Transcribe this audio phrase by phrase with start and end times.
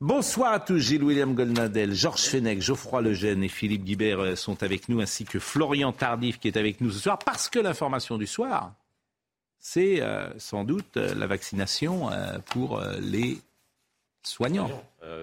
[0.00, 4.62] Bonsoir à tous, Gilles William Goldnadel, Georges Fenech, Geoffroy Lejeune et Philippe Guibert euh, sont
[4.62, 8.16] avec nous, ainsi que Florian Tardif qui est avec nous ce soir, parce que l'information
[8.16, 8.74] du soir,
[9.58, 13.38] c'est euh, sans doute euh, la vaccination euh, pour les
[14.22, 14.70] soignants.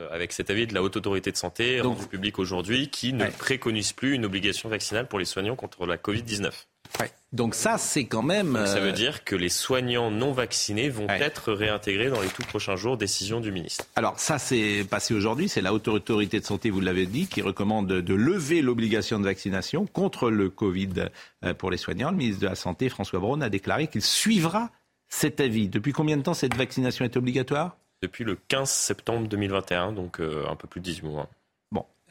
[0.09, 3.31] Avec cet avis de la Haute Autorité de Santé rendu public aujourd'hui qui ne Ouais.
[3.31, 6.51] préconise plus une obligation vaccinale pour les soignants contre la Covid-19.
[6.99, 7.11] Ouais.
[7.33, 8.53] Donc ça, c'est quand même...
[8.53, 11.21] Donc, ça euh, veut dire que les soignants non vaccinés vont Ouais.
[11.21, 13.85] être réintégrés dans les tout prochains jours, décision du ministre.
[13.95, 15.49] Alors ça, c'est passé aujourd'hui.
[15.49, 19.25] C'est la Haute Autorité de Santé, vous l'avez dit, qui recommande de lever l'obligation de
[19.25, 21.09] vaccination contre le Covid
[21.43, 22.11] euh, pour les soignants.
[22.11, 24.69] Le ministre de la Santé, François Braun, a déclaré qu'il suivra
[25.09, 25.67] cet avis.
[25.67, 27.75] Depuis combien de temps cette vaccination est obligatoire?
[28.01, 31.29] Depuis le 15 septembre 2021, donc euh, un peu plus de 18 mois.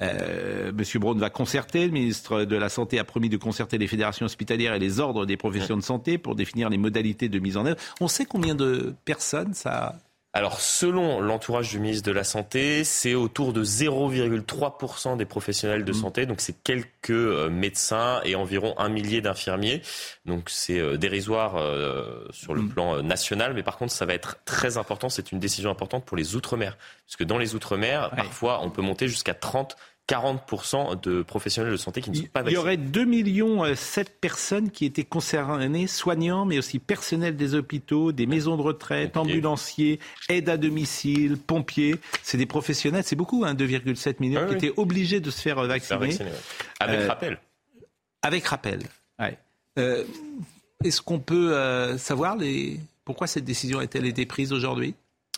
[0.03, 1.87] Euh, Monsieur Braun va concerter.
[1.87, 5.27] Le ministre de la Santé a promis de concerter les fédérations hospitalières et les ordres
[5.27, 7.81] des professions de santé pour définir les modalités de mise en œuvre.
[8.01, 9.97] On sait combien de personnes ça
[10.37, 15.93] Alors, selon l'entourage du ministre de la Santé, c'est autour de 0,3% des professionnels de
[15.93, 15.95] Mmh.
[15.95, 16.27] santé.
[16.27, 19.81] Donc, c'est quelques euh, médecins et environ un millier d'infirmiers.
[20.27, 22.69] Donc, c'est euh, dérisoire euh, sur le Mmh.
[22.71, 23.55] plan national.
[23.55, 25.09] Mais par contre, ça va être très important.
[25.09, 26.77] C'est une décision importante pour les Outre-mer.
[27.07, 28.17] Parce que dans les Outre-mer, Ouais.
[28.17, 29.77] parfois, on peut monter jusqu'à 30
[30.09, 32.59] 40% de professionnels de santé qui ne sont pas Il y vaccinés.
[32.59, 38.13] aurait 2 millions euh, 7 personnes qui étaient concernées, soignants, mais aussi personnel des hôpitaux,
[38.13, 39.33] des maisons de retraite, Pompiers.
[39.35, 41.97] ambulanciers, aides à domicile, pompiers.
[42.23, 44.59] C'est des professionnels, c'est beaucoup, hein, 2,7 millions, Ouais, qui oui.
[44.69, 46.33] étaient obligés de se faire euh, Faire vacciner ouais.
[46.81, 47.39] Avec Euh, rappel.
[48.23, 48.81] avec rappel.
[49.19, 49.39] Ouais.
[49.79, 50.05] Euh,
[50.85, 52.79] Est-ce qu'on peut euh, savoir les...
[53.07, 54.95] pourquoi cette décision a-t-elle été prise aujourd'hui?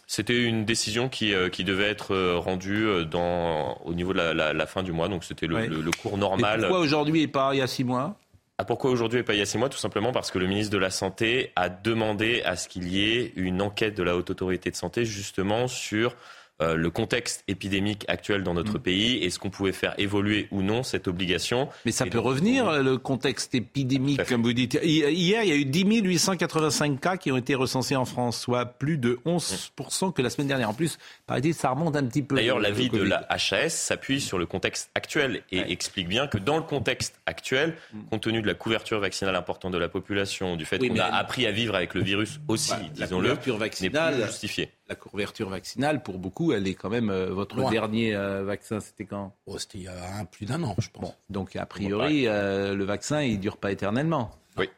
[0.06, 4.18] C'était une décision qui, euh, qui devait être euh, rendue euh, dans, au niveau de
[4.18, 5.66] la, la- la fin du mois, donc c'était le, Ouais.
[5.66, 6.60] le- le cours Et normal.
[6.60, 8.16] pourquoi aujourd'hui et pas il y a six mois?
[8.58, 9.68] Ah, pourquoi aujourd'hui et pas il y a six mois?
[9.68, 13.02] Tout simplement parce que le ministre de la Santé a demandé à ce qu'il y
[13.02, 16.14] ait une enquête de la Haute Autorité de Santé justement sur
[16.60, 18.56] le contexte épidémique actuel dans Mm.
[18.56, 21.68] notre pays et ce qu'on pouvait faire évoluer ou non cette obligation.
[21.84, 24.78] Mais ça Et peut donc, revenir, on- le contexte épidémique, comme vous dites.
[24.82, 28.40] Hi- Hier, il y a eu 10 885 cas qui ont été recensés en France,
[28.40, 30.70] soit plus de 11% que la semaine dernière.
[30.70, 32.36] En plus, paraît-il, ça remonte un petit peu.
[32.36, 35.70] D'ailleurs, le- l'avis de la HAS s'appuie sur le contexte actuel et Ouais.
[35.70, 37.76] explique bien que dans le contexte actuel,
[38.10, 41.04] compte tenu de la couverture vaccinale importante de la population, du fait Oui, qu'on a
[41.04, 44.70] appris à vivre avec le virus aussi, disons-le, n'est plus justifié.
[44.88, 47.70] La couverture vaccinale, pour beaucoup, elle est quand même euh, votre Loin.
[47.70, 48.80] dernier euh, vaccin.
[48.80, 49.34] C'était quand?
[49.46, 51.02] Oh, C'était il y a un- plus d'un an, je pense.
[51.10, 54.30] Bon, donc a priori, euh, le vaccin, il dure pas éternellement.
[54.56, 54.68] Oui.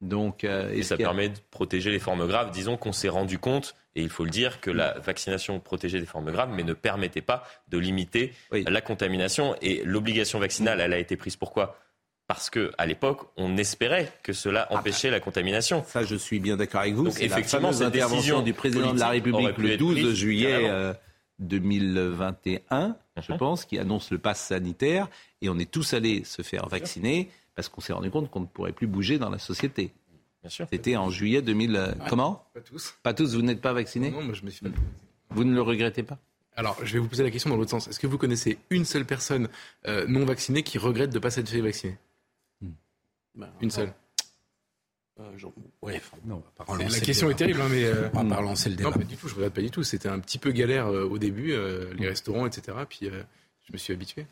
[0.00, 2.50] Donc, euh, Et ça a- permet de protéger les formes graves.
[2.50, 6.06] Disons qu'on s'est rendu compte, et il faut le dire, que la vaccination protégeait des
[6.06, 8.64] formes graves, mais ne permettait pas de limiter Oui.
[8.68, 9.54] la contamination.
[9.62, 11.78] Et l'obligation vaccinale, elle a été prise pourquoi?
[12.26, 15.84] Parce que à l'époque, on espérait que cela empêchait la contamination.
[15.86, 17.04] Ça, je suis bien d'accord avec vous.
[17.04, 19.70] Donc, C'est effectivement, la fameuse cette intervention décision du président de la République pu le
[19.72, 20.68] être 12 prise juillet bien avant.
[20.68, 20.94] euh,
[21.38, 23.38] 2021, je Mhm.
[23.38, 25.08] pense, qui annonce le pass sanitaire.
[25.42, 28.46] Et on est tous allés se faire vacciner parce qu'on s'est rendu compte qu'on ne
[28.46, 29.92] pourrait plus bouger dans la société.
[30.42, 30.66] Bien sûr.
[30.70, 31.76] C'était en juillet 2000.
[31.76, 32.94] euh, Comment Pas tous.
[33.02, 34.66] Pas tous, vous n'êtes pas vaccinés Non, moi je me suis.
[35.30, 36.18] Vous ne le regrettez pas
[36.56, 37.88] Alors, je vais vous poser la question dans l'autre sens.
[37.88, 39.48] Est-ce que vous connaissez une seule personne
[39.86, 41.96] euh, non vaccinée qui regrette de ne pas s'être fait vacciner?
[43.36, 43.92] Ben, Une seule.
[45.20, 45.52] euh, genre,
[45.82, 46.42] ouais, Non.
[46.78, 47.84] La question est terrible, hein, mais.
[47.84, 48.98] euh, On va pas relancer le Non, débat.
[48.98, 49.82] pas du tout, je regrette pas du tout.
[49.82, 52.76] C'était un petit peu galère euh, au début, euh, les restaurants, etc.
[52.88, 53.22] Puis euh,
[53.64, 54.26] je me suis habitué.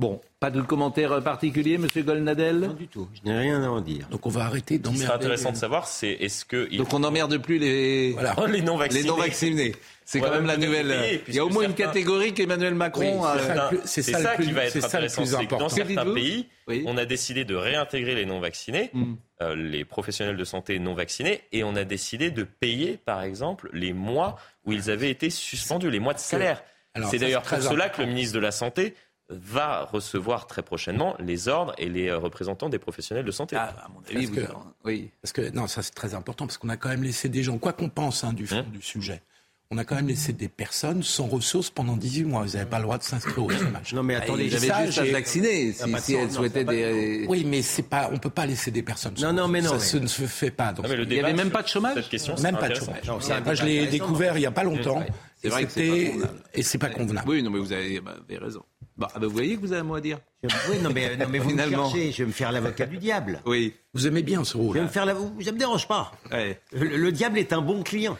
[0.00, 3.82] Bon, pas de commentaire particulier, Monsieur Golnadel Non du tout, je n'ai rien à en
[3.82, 4.08] dire.
[4.10, 5.24] Donc on va arrêter Ce qui serait d'emmerder.
[5.26, 8.34] intéressant de savoir, c'est est-ce que il Donc on n'emmerde plus les, Voilà.
[8.34, 9.02] faut- les non vaccinés.
[9.02, 9.72] les non-vaccinés.
[10.06, 11.20] C'est Ouais, quand même la nouvelle.
[11.28, 13.70] Il y a au moins une catégorie qu'Emmanuel Macron Oui, a.
[13.84, 14.36] c'est ça.
[14.38, 16.82] Qui va être c'est ça le intéressant, plus c'est que dans certains pays, Oui.
[16.86, 19.16] on a décidé de réintégrer les non vaccinés, Hmm.
[19.42, 23.68] euh, les professionnels de santé non vaccinés, et on a décidé de payer, par exemple,
[23.74, 26.64] les mois où ils avaient été suspendus, les mois de salaire.
[27.10, 28.94] C'est d'ailleurs pour très cela que le ministre de la Santé
[29.30, 33.56] va recevoir très prochainement les ordres et les euh, représentants des professionnels de santé.
[33.56, 34.52] Ah, à mon avis, Parce vous- que-
[34.84, 35.10] oui.
[35.22, 37.56] Parce que non, ça c'est très important parce qu'on a quand même laissé des gens,
[37.58, 39.22] quoi qu'on pense hein, du fond Hein du sujet,
[39.70, 42.44] on a quand même laissé des personnes sans ressources pendant 18 mois.
[42.44, 43.92] Ils n'avaient pas le droit de s'inscrire au chômage.
[43.94, 46.32] Non mais attendez, Ils avaient ça, juste à se vacciner Ah, si, pas si elles
[46.32, 47.26] souhaitaient des.
[47.28, 49.16] Oui, mais c'est pas, on peut pas laisser des personnes.
[49.16, 50.72] sans Non, non, mais non, Ça mais- se ne se fait pas.
[50.72, 52.68] Donc, Non, mais le Il y avait même pas de chômage Cette question, même pas
[52.68, 53.04] de chômage.
[53.06, 55.04] Non, Moi, je l'ai découvert il y a pas longtemps.
[55.40, 56.42] C'est Et vrai que c'est pas convenable.
[56.54, 57.28] et c'est pas convenable.
[57.30, 58.62] Oui, non, mais vous avez, bah, vous avez raison.
[58.96, 60.18] Bon, ah bah, vous voyez que vous avez un mot à dire.
[60.42, 61.88] Oui, non mais, non, mais vous me Finalement.
[61.90, 63.40] cherchez, je vais me faire l'avocat du diable.
[63.46, 63.74] Oui.
[63.94, 64.80] Vous aimez bien ce Je vais rôle.
[64.82, 65.06] me faire.
[65.06, 66.12] Ça me dérange pas.
[66.30, 66.60] Ouais.
[66.72, 68.18] Le, le diable est un bon client.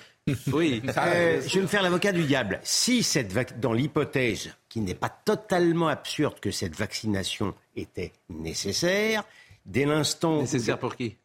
[0.53, 0.81] Oui.
[0.97, 2.61] Euh, je vais me faire l'avocat du diable.
[2.63, 9.25] Si cette vac- dans l'hypothèse qui n'est pas totalement absurde que cette vaccination était nécessaire,
[9.67, 11.17] dès l'instant où- Nécessaire pour qui?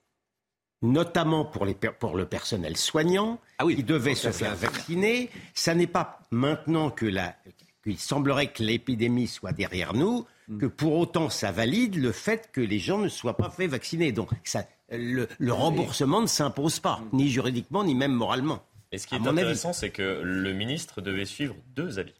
[0.85, 3.75] Notamment pour, les per- pour le personnel soignant, Ah oui.
[3.75, 5.29] qui devait se faire vacciner.
[5.53, 7.35] Ça n'est pas maintenant que la,
[7.83, 10.59] qu'il semblerait que l'épidémie soit derrière nous, Hmm.
[10.59, 14.11] que pour autant ça valide le fait que les gens ne soient pas fait vacciner.
[14.11, 18.63] Donc ça, le, le remboursement ne s'impose pas, ni juridiquement, ni même moralement.
[18.91, 22.13] Et ce qui est intéressant, c'est que le ministre devait suivre deux avis.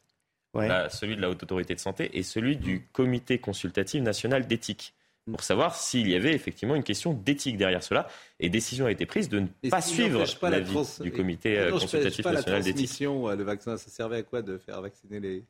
[0.55, 0.67] Ouais.
[0.67, 4.95] Là, celui de la Haute Autorité de Santé et celui du Comité consultatif national d'éthique,
[5.31, 8.07] pour savoir s'il y avait effectivement une question d'éthique derrière cela.
[8.39, 11.57] Et décision a été prise de ne Et pas suivre la l'avis trans- du Comité
[11.65, 13.01] non, consultatif pas la national d'éthique.
[13.29, 15.43] euh, Le vaccin, ça servait à quoi de faire vacciner les,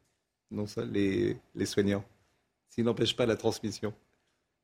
[0.51, 2.05] non, les, les soignants
[2.69, 3.93] S'il n'empêche pas la transmission?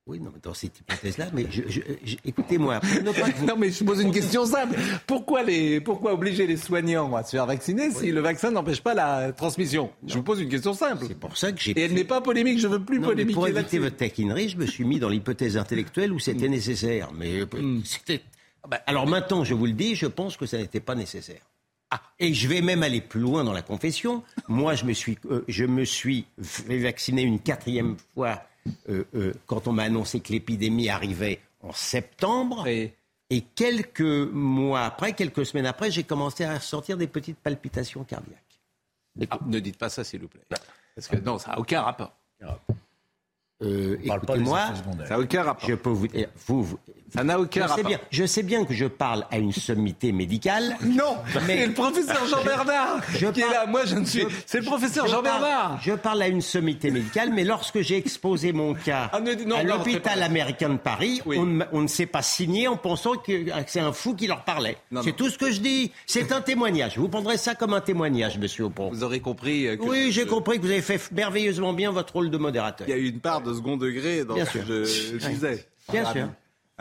[0.07, 3.83] Oui, non, dans cette hypothèse-là, mais je- je- je- écoutez-moi, que vous- Non, mais je
[3.83, 4.75] pose une question simple.
[5.05, 8.95] Pourquoi, les, pourquoi obliger les soignants à se faire vacciner si le vaccin n'empêche pas
[8.95, 9.91] la transmission?
[10.07, 11.05] Je vous pose une question simple.
[11.07, 13.33] c'est pour ça que j'ai Et elle n'est pas polémique, je veux plus Non, polémiquer
[13.35, 16.51] pour éviter votre taquinerie, je me suis mis dans l'hypothèse intellectuelle où c'était Mm.
[16.51, 17.11] nécessaire.
[17.13, 17.45] Mais euh,
[17.85, 18.21] c'était.
[18.63, 21.41] Ah bah, alors maintenant, je vous le dis, je pense que ça n'était pas nécessaire.
[21.91, 24.23] Ah, et je vais même aller plus loin dans la confession.
[24.47, 28.41] Moi, je me suis, euh, je me suis fait vacciner une quatrième fois
[28.89, 32.67] euh, euh, quand on m'a annoncé que l'épidémie arrivait en septembre.
[32.67, 32.93] Et-
[33.33, 38.59] Et quelques mois après, quelques semaines après, j'ai commencé à ressentir des petites palpitations cardiaques.
[39.29, 40.41] Ah, ne dites pas ça, s'il vous plaît.
[40.95, 42.11] Parce que non, ça n'a aucun rapport.
[43.63, 44.73] Euh, On parle pas des Écoutez-moi.
[45.07, 45.69] Ça n'a aucun rapport.
[45.69, 46.07] je peux vous,
[46.47, 46.79] vous, vous-
[47.13, 47.87] Ça n'a Je aucun sais, rapport.
[47.87, 50.77] bien, je sais bien que je parle à une sommité médicale.
[50.85, 51.17] Non,
[51.47, 53.65] Mais- c'est le professeur Jean Bernard Je qui est là.
[53.65, 54.21] Moi, je ne suis.
[54.21, 55.79] je- C'est le professeur Je Jean parle- Bernard.
[55.81, 59.57] Je parle à une sommité médicale, mais lorsque j'ai exposé mon cas Ah, ne- non,
[59.57, 61.37] à non, l'hôpital américain de Paris, Oui.
[61.39, 64.27] on, ne- on ne s'est pas signé en pensant que, que c'est un fou qui
[64.27, 64.77] leur parlait.
[64.91, 65.15] Non, C'est non.
[65.17, 65.91] tout ce que je dis.
[66.05, 66.97] C'est un témoignage.
[66.97, 68.89] Vous prendrez ça comme un témoignage, monsieur Aupont.
[68.89, 71.91] Vous aurez compris euh, que Oui, j'ai je- compris que vous avez fait merveilleusement bien
[71.91, 72.87] votre rôle de modérateur.
[72.87, 75.65] Il y a eu une part de second degré dans Bien ce que je disais.
[75.91, 76.27] Bien Ah, sûr.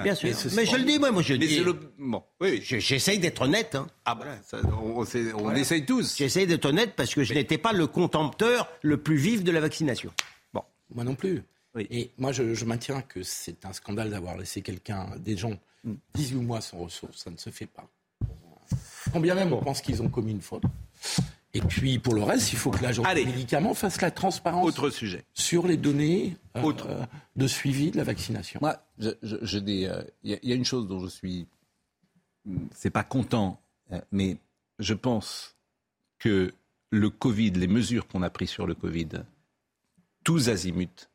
[0.03, 0.31] Bien sûr.
[0.55, 1.61] Mais je le dis, moi, moi je dis.
[1.61, 1.75] le.
[1.99, 2.61] Bon, oui, oui.
[2.65, 3.75] je- J'essaye d'être honnête.
[3.75, 3.87] Hein.
[4.05, 5.05] Ah bah, ça, on,
[5.55, 6.17] essaye tous.
[6.17, 9.61] J'essaye d'être honnête parce que je n'étais pas le contempteur le plus vif de la
[9.61, 10.11] vaccination.
[10.93, 11.43] Moi non plus.
[11.77, 11.87] Oui.
[11.91, 15.95] Et moi, je, je maintiens que c'est un scandale d'avoir laissé quelqu'un, des gens, Mm.
[16.15, 17.23] 18 mois sans ressources.
[17.25, 17.89] Ça ne se fait pas.
[19.13, 20.65] Quand bien même on pense qu'ils ont commis une faute.
[21.53, 24.91] Et puis, pour le reste, il faut que l'agence des médicaments fasse la transparence Autre
[24.91, 25.25] sujet.
[25.35, 26.87] sur les données euh, Autre.
[26.89, 27.05] euh,
[27.37, 28.61] de suivi de la vaccination.
[28.63, 29.09] Moi, dis,
[29.87, 31.47] euh, il y, a- il y a une chose dont je suis,
[32.75, 33.61] c'est pas content,
[33.93, 34.37] euh, mais
[34.79, 35.57] je pense
[36.19, 36.53] que
[36.91, 39.09] le Covid, les mesures qu'on a prises sur le Covid,
[40.25, 41.09] tous azimuts,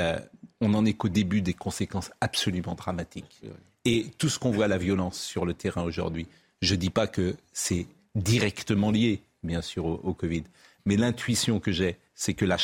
[0.00, 0.18] euh,
[0.60, 3.40] on n'en est qu'au début des conséquences absolument dramatiques.
[3.84, 6.26] Et tout ce qu'on voit, la violence sur le terrain aujourd'hui,
[6.62, 10.44] je dis pas que c'est directement lié, bien sûr, au, au Covid,
[10.84, 12.58] mais l'intuition que j'ai, c'est que la,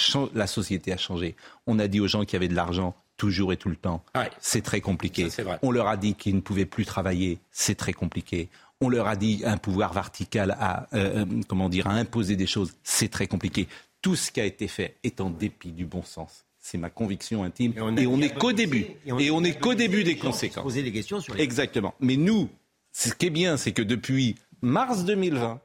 [0.47, 1.37] société a changé.
[1.67, 4.31] On a dit aux gens qui avaient de l'argent toujours et tout le temps, Ouais.
[4.41, 5.31] c'est très compliqué.
[5.31, 5.43] Ça.
[5.63, 8.49] On leur a dit qu'ils ne pouvaient plus travailler, c'est très compliqué.
[8.81, 12.47] On leur a dit un pouvoir vertical à, euh, euh, comment dire, à imposer des
[12.49, 13.69] choses, c'est très compliqué.
[14.03, 16.45] Tout ce qui a été fait est en dépit du bon sens.
[16.59, 17.73] C'est ma conviction intime.
[17.77, 18.87] Et on n'est qu'au début.
[19.07, 20.65] Et on n'est qu'au début des conséquences.
[20.65, 21.43] Poser des questions sur les.
[21.43, 21.95] Exactement.
[22.01, 22.49] Mais nous,
[22.93, 25.61] ce qui est bien, c'est que depuis mars 2020,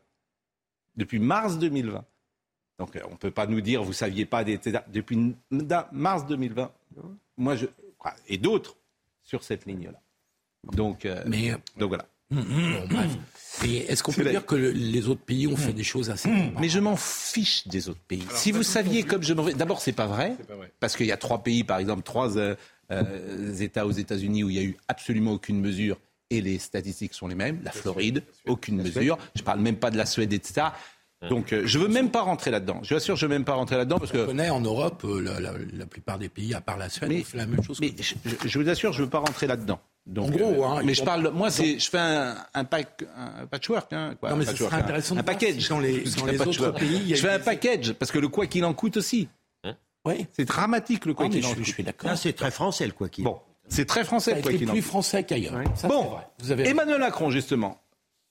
[1.00, 2.06] depuis mars 2020,
[2.78, 4.60] donc euh, on ne peut pas nous dire, vous ne saviez pas, des,
[4.94, 5.34] depuis
[5.92, 6.72] mars 2020,
[7.38, 7.66] moi, je,
[8.28, 8.76] et d'autres
[9.24, 10.00] sur cette ligne-là.
[10.74, 12.06] Donc, euh, Mais, euh, donc voilà.
[12.32, 13.18] bon, bref.
[13.66, 16.30] Et est-ce qu'on peut dire que le- les autres pays ont fait des choses assez
[16.60, 18.26] Mais je m'en fiche des autres pays.
[18.34, 19.54] si vous saviez comme je m'en vais.
[19.54, 20.36] D'abord, c'est pas vrai.
[20.80, 22.56] Parce qu'il y a trois pays, par exemple, trois euh,
[22.92, 25.98] euh, États aux États-Unis où il y a eu absolument aucune mesure
[26.30, 27.60] et les statistiques sont les mêmes.
[27.64, 29.18] La Floride, aucune mesure.
[29.36, 30.68] Je parle même pas de la Suède, etc.
[31.30, 32.80] Donc, euh, je veux même pas rentrer là-dedans.
[32.82, 34.26] Je vous assure, je veux même pas rentrer là-dedans parce On que.
[34.28, 37.24] connaît en Europe, euh, la, la- la plupart des pays, à part la Suède, Mais-
[37.24, 37.78] fait la même chose.
[37.82, 39.82] Mais que- je, je- je vous assure, je veux pas rentrer là-dedans.
[40.06, 41.30] Donc, En gros, hein, mais je parle.
[41.34, 43.92] Moi, c'est, je fais un, un, pack, un patchwork.
[43.92, 45.60] Hein, quoi, Non, un mais ce patchwork, serait un- intéressant de un package.
[45.62, 46.80] si dans les- dans les autres patchwork.
[46.80, 48.96] pays, il y a je fais un package parce que le quoi qu'il en coûte
[48.96, 49.28] aussi.
[50.06, 50.26] Oui.
[50.32, 51.66] C'est dramatique le quoi Ah, qu'il je, en je coûte.
[51.66, 52.10] suis d'accord.
[52.14, 53.26] Ah, c'est très français, le quoi qu'il.
[53.26, 53.38] Bon,
[53.70, 55.54] c'est très Ça français a le quoi été en plus français qu'ailleurs.
[55.54, 56.28] Ça, c'est Bon, vrai.
[56.40, 57.82] Vous avez Emmanuel Macron, justement,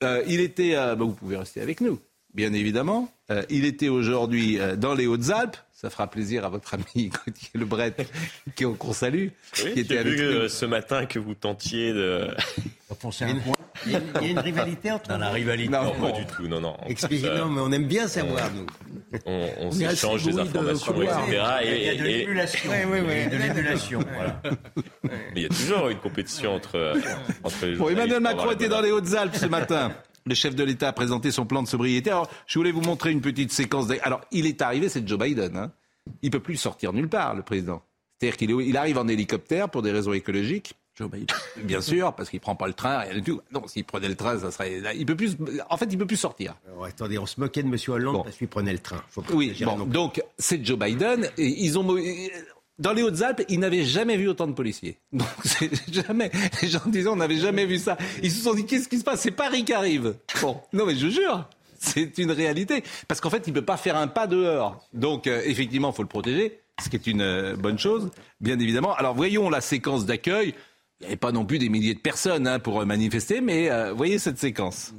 [0.02, 0.74] euh, il était.
[0.76, 1.98] euh, bah, vous pouvez rester avec nous.
[2.34, 3.10] Bien évidemment.
[3.30, 5.56] Euh, il était aujourd'hui euh, dans les Hautes-Alpes.
[5.72, 7.94] Ça fera plaisir à votre ami Gauthier Lebret,
[8.56, 9.28] qu'on salue.
[9.64, 10.30] Oui, qui était avec vu nous.
[10.32, 12.28] euh, ce matin que vous tentiez de...
[13.00, 13.42] Il y a une-
[13.86, 15.34] il y a une- il y a une rivalité entre Dans la nous.
[15.34, 15.70] rivalité.
[15.70, 16.76] Non, Non, pas du tout, non, non.
[16.88, 18.66] Euh, non, mais on aime bien savoir, nous.
[19.26, 21.42] on, on est assez s'échange des de informations, etc.
[21.64, 22.70] Il y a de l'émulation.
[22.70, 23.28] Ouais, ouais, ouais.
[23.30, 24.00] Il y a de l'émulation.
[24.14, 24.42] Voilà.
[25.04, 26.94] mais il y a toujours une compétition entre,
[27.44, 29.92] entre les Bon, journalistes Emmanuel Macron était dans les Hautes-Alpes ce matin.
[30.28, 32.10] Le chef de l'État a présenté son plan de sobriété.
[32.10, 33.86] Alors, je voulais vous montrer une petite séquence.
[34.02, 35.56] Alors, il est arrivé, c'est Joe Biden.
[35.56, 35.72] Hein.
[36.20, 37.82] Il peut plus sortir nulle part, le président.
[38.20, 40.74] C'est-à-dire qu'il il arrive en hélicoptère pour des raisons écologiques.
[40.96, 41.28] Joe Biden.
[41.62, 43.40] Bien sûr, parce qu'il prend pas le train, rien du tout.
[43.52, 44.82] Non, s'il prenait le train, ça serait.
[44.96, 45.36] Il peut plus.
[45.70, 46.56] En fait, il peut plus sortir.
[46.66, 47.76] Alors, attendez, on se moquait de M.
[47.88, 48.22] Hollande Bon.
[48.24, 49.02] parce qu'il prenait le train.
[49.08, 51.30] Faut pas Oui, bon, donc c'est Joe Biden.
[51.38, 51.84] Et ils ont
[52.78, 54.98] dans les Hautes-Alpes, ils n'avaient jamais vu autant de policiers.
[55.12, 55.28] Donc
[55.92, 56.30] jamais.
[56.62, 57.96] Les gens disaient, on n'avait jamais vu ça.
[58.22, 59.20] Ils se sont dit, qu'est-ce qui se passe?
[59.20, 60.14] C'est Paris qui arrive.
[60.40, 61.48] Bon, non mais je jure.
[61.78, 62.82] C'est une réalité.
[63.06, 64.84] Parce qu'en fait, il ne peut pas faire un pas dehors.
[64.92, 68.58] Donc, euh, effectivement, il faut le protéger, ce qui est une euh, bonne chose, bien
[68.58, 68.94] évidemment.
[68.94, 70.54] Alors, voyons la séquence d'accueil.
[71.00, 73.70] Il n'y avait pas non plus des milliers de personnes hein, pour euh, manifester, mais
[73.92, 74.92] voyez cette séquence.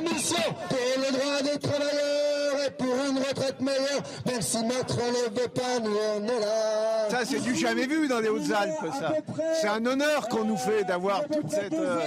[0.00, 0.36] Macron, démission
[0.68, 5.48] Pour le droit des travailleurs et pour une retraite meilleure, même si Macron ne veut
[5.48, 9.14] pas, nous on est là Ça, c'est du jamais vu dans les Hautes-Alpes, ça.
[9.60, 11.98] C'est un honneur qu'on nous fait d'avoir toute cette, euh,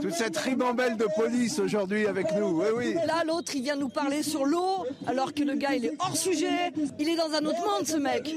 [0.00, 2.60] toute cette ribambelle de police aujourd'hui avec nous.
[2.60, 2.94] Oui, oui.
[3.06, 6.16] Là, l'autre, il vient nous parler sur l'eau, alors que le gars, il est hors
[6.16, 6.72] sujet.
[6.98, 8.34] Il est dans un autre monde, ce mec.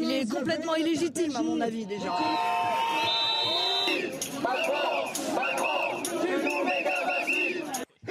[0.00, 2.12] Il est complètement illégitime, à mon avis, déjà.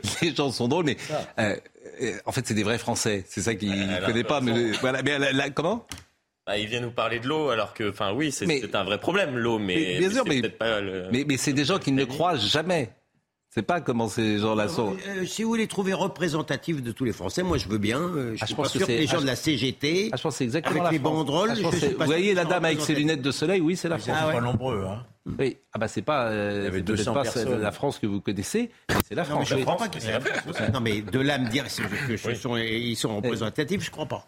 [0.21, 0.97] les gens sont drôles, mais
[1.39, 1.55] euh,
[2.01, 3.23] euh, en fait, c'est des vrais Français.
[3.27, 4.41] C'est ça qu'ils ne connaissent pas.
[4.41, 5.85] Mais, euh, le- voilà, mais la- la- comment?
[6.47, 9.35] Ah, il vient nous parler de l'eau, alors que, enfin, oui, c'est un vrai problème,
[9.37, 11.07] l'eau, mais, Mais bien sûr, c'est mais- peut-être pas le...
[11.11, 12.89] mais, mais c'est des gens qui ne le croient jamais.
[13.57, 14.97] C'est pas comment ces gens-là sont.
[15.07, 18.01] Euh, si vous les trouvez représentatifs de tous les Français, moi je veux bien.
[18.01, 19.25] Euh, je Ah, je suis pense pas que sûr que c'est- les gens ah, de
[19.27, 21.13] la CGT, Ah, je pense que c'est exactement avec la les France.
[21.13, 23.77] banderoles, Ah, je je vous voyez qu'ils la dame avec ses lunettes de soleil, oui,
[23.77, 24.19] c'est la Ils France.
[24.19, 24.83] sont pas nombreux.
[24.85, 25.05] Hein.
[25.39, 27.61] Oui, ah bah c'est pas, euh, Il y avait c'est peut-être 200 pas personnes.
[27.61, 28.71] la France que vous connaissez,
[29.07, 29.47] c'est la Non, mais France.
[29.47, 29.61] je oui.
[29.61, 33.15] crois pas que c'est Non, mais de là me dire que ce sont, ils sont
[33.15, 34.27] représentatifs, je crois pas.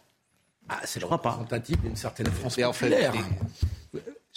[0.70, 1.32] Ah, c'est Je crois pas.
[1.32, 3.14] représentatif d'une certaine France Et en fait, populaire.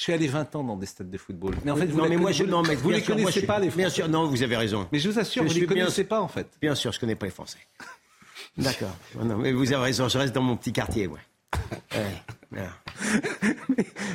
[0.01, 1.55] Je suis allé 20 ans dans des stades de football.
[1.63, 2.97] Mais en fait, vous non, la mais moi, conna- je, vous- non, mais vous bien
[2.97, 3.95] les sûr, moi, connaissez je- pas les Bien Français.
[3.97, 4.89] sûr, non, vous avez raison.
[4.93, 6.47] Mais je vous assure, Je vous les bien- connaissez pas en fait.
[6.59, 7.59] Bien sûr, je connais pas les Français.
[8.57, 8.97] D'accord.
[9.23, 11.21] Non, mais vous avez raison, je reste dans mon petit quartier, ouais.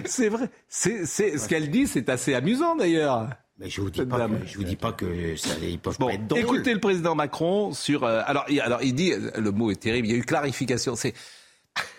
[0.06, 0.50] C'est vrai.
[0.68, 3.30] C'est, c'est, ce qu'elle dit, c'est assez amusant d'ailleurs.
[3.58, 6.08] Mais je vous dis pas, que- je vous dis pas que ça, ils peuvent Bon,
[6.08, 6.42] pas être drôles.
[6.42, 8.04] écoutez le président Macron sur.
[8.04, 10.08] euh, alors, il, alors, il dit, le mot est terrible.
[10.08, 10.96] Il y a eu clarification.
[10.96, 11.13] C'est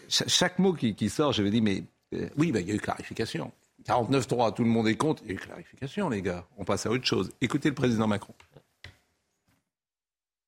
[0.08, 1.32] cha- chaque mot qui, qui sort.
[1.32, 3.52] Je me dis, mais euh, oui, bah, il y a eu clarification.
[3.86, 5.22] 49-3, tout le monde est contre.
[5.26, 6.44] Il clarification, les gars.
[6.58, 7.30] On passe à autre chose.
[7.40, 8.34] Écoutez le président Macron.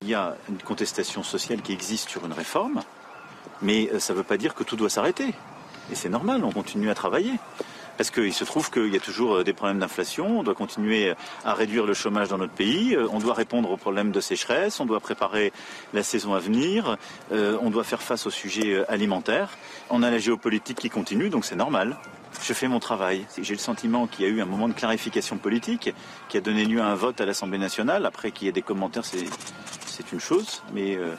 [0.03, 2.83] Il y a une contestation sociale qui existe sur une réforme,
[3.63, 5.35] mais euh, ça ne veut pas dire que tout doit s'arrêter.
[5.91, 7.33] Et c'est normal, on continue à travailler.
[7.99, 11.15] Parce qu'il se trouve qu'il y a toujours euh, des problèmes d'inflation, on doit continuer
[11.45, 14.79] à réduire le chômage dans notre pays, euh, on doit répondre aux problèmes de sécheresse,
[14.79, 15.53] on doit préparer
[15.93, 16.97] la saison à venir,
[17.33, 19.59] euh, on doit faire face aux sujets euh, alimentaires.
[19.91, 21.97] On a la géopolitique qui continue, donc c'est normal.
[22.43, 23.27] Je fais mon travail.
[23.41, 25.93] J'ai le sentiment qu'il y a eu un moment de clarification politique
[26.29, 28.07] qui a donné lieu à un vote à l'Assemblée nationale.
[28.07, 31.15] Après qu'il y ait des commentaires, c'est une chose, mais euh,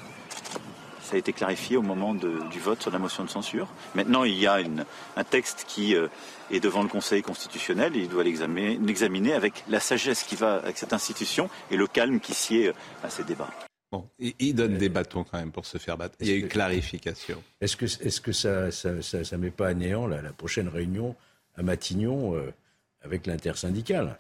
[1.01, 3.67] ça a été clarifié au moment du vote sur la motion de censure.
[3.95, 4.59] Maintenant, il y a
[5.17, 6.07] un texte qui euh,
[6.51, 10.77] est devant le Conseil constitutionnel il doit l'examiner l'examiner avec la sagesse qui va avec
[10.77, 12.73] cette institution et le calme qui sied euh,
[13.03, 13.49] à ces débats.
[13.91, 16.15] Bon, il, donne des bâtons quand même pour se faire battre.
[16.19, 17.41] Il y a eu clarification.
[17.59, 20.67] Est-ce que, est-ce que ça ça, ça, ça met pas à néant la, la prochaine
[20.67, 21.15] réunion
[21.55, 22.51] à Matignon euh,
[23.01, 24.19] avec l'intersyndicale?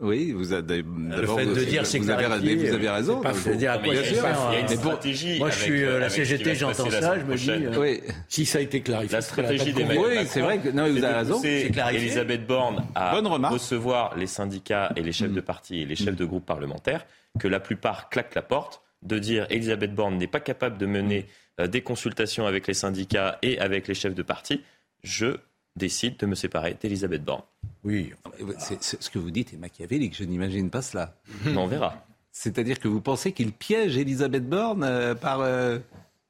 [0.00, 2.88] Oui, vous avez Le d'abord, fait vous- de dire c'est vous avez, clarifié, vous avez
[2.90, 3.16] raison.
[3.18, 3.40] c'est pas faux.
[3.50, 5.38] C'est-à-dire à quoi a une stratégie.
[5.38, 8.46] Moi, je suis, euh, euh, la CGT, j'entends ça, je me dis, euh, Oui, Si
[8.46, 10.20] ça a été clarifié, La stratégie de d'Emmanuel cours.
[10.22, 11.38] Oui, c'est vrai que- non, vous c'est avez raison.
[11.40, 12.06] C'est clarifié.
[12.06, 13.52] Elisabeth Borne à Bonne remarque.
[13.54, 15.34] recevoir les syndicats et les chefs Mm.
[15.34, 17.04] de parti et les chefs de groupe parlementaires,
[17.38, 21.26] que la plupart claquent la porte, de dire Elisabeth Borne n'est pas capable de mener
[21.60, 24.62] euh, des consultations avec les syndicats et avec les chefs de parti.
[25.02, 25.36] Je
[25.76, 27.42] décide de me séparer d'Elisabeth Borne.
[27.82, 28.12] Oui.
[28.58, 30.16] C'est- c'est- ce que vous dites est machiavélique.
[30.16, 31.16] Je n'imagine pas cela.
[31.44, 32.06] Mais on verra.
[32.32, 35.78] C'est-à-dire que vous pensez qu'il piège Elisabeth Borne euh, par euh,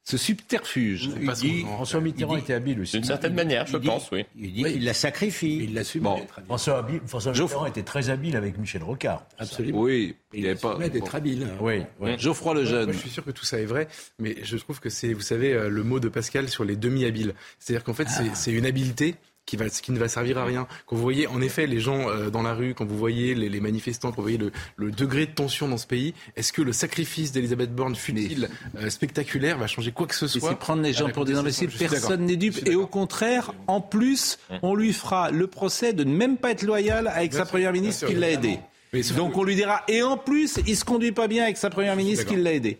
[0.07, 1.09] ce subterfuge.
[1.19, 2.95] Il dit- François Mitterrand il dit- était habile aussi.
[2.97, 4.23] D'une certaine manière, je Il dit- pense, oui.
[4.39, 4.73] Il dit Oui.
[4.73, 5.57] qu'il la sacrifie.
[5.63, 6.03] Il l'assume.
[6.03, 6.21] Bon.
[6.37, 6.43] il.
[6.45, 7.63] François, habile- François Geoffroy.
[7.63, 9.25] Mitterrand était très habile avec Michel Rocard.
[9.39, 9.79] Absolument.
[9.81, 10.75] Oui, il Il n'y avait pas.
[10.77, 11.17] assume d'être bon.
[11.17, 11.43] habile.
[11.43, 11.57] hein.
[11.59, 12.11] Oui, oui.
[12.19, 12.85] Geoffroy le jeune.
[12.85, 13.87] Moi, je suis sûr que tout ça est vrai,
[14.19, 17.33] mais je trouve que c'est, vous savez, euh, le mot de Pascal sur les demi-habiles.
[17.59, 19.15] C'est-à-dire qu'en fait, c'est, c'est une habileté
[19.45, 20.67] qui, va, qui ne va servir à rien.
[20.85, 23.49] Quand vous voyez en effet les gens euh, dans la rue, quand vous voyez les,
[23.49, 26.61] les manifestants, quand vous voyez le, le, degré de tension dans ce pays, est-ce que
[26.61, 30.81] le sacrifice d'Elisabeth Borne fut-il euh, spectaculaire, va changer quoi que ce soit C'est prendre
[30.81, 32.67] les gens pour des imbéciles, personne n'est dupe.
[32.67, 36.63] Et au contraire, en plus, on lui fera le procès de ne même pas être
[36.63, 38.59] loyal avec sa première ministre qui l'a aidé.
[39.15, 41.95] Donc on lui dira, et en plus, il se conduit pas bien avec sa première
[41.95, 42.79] ministre qui l'a aidé.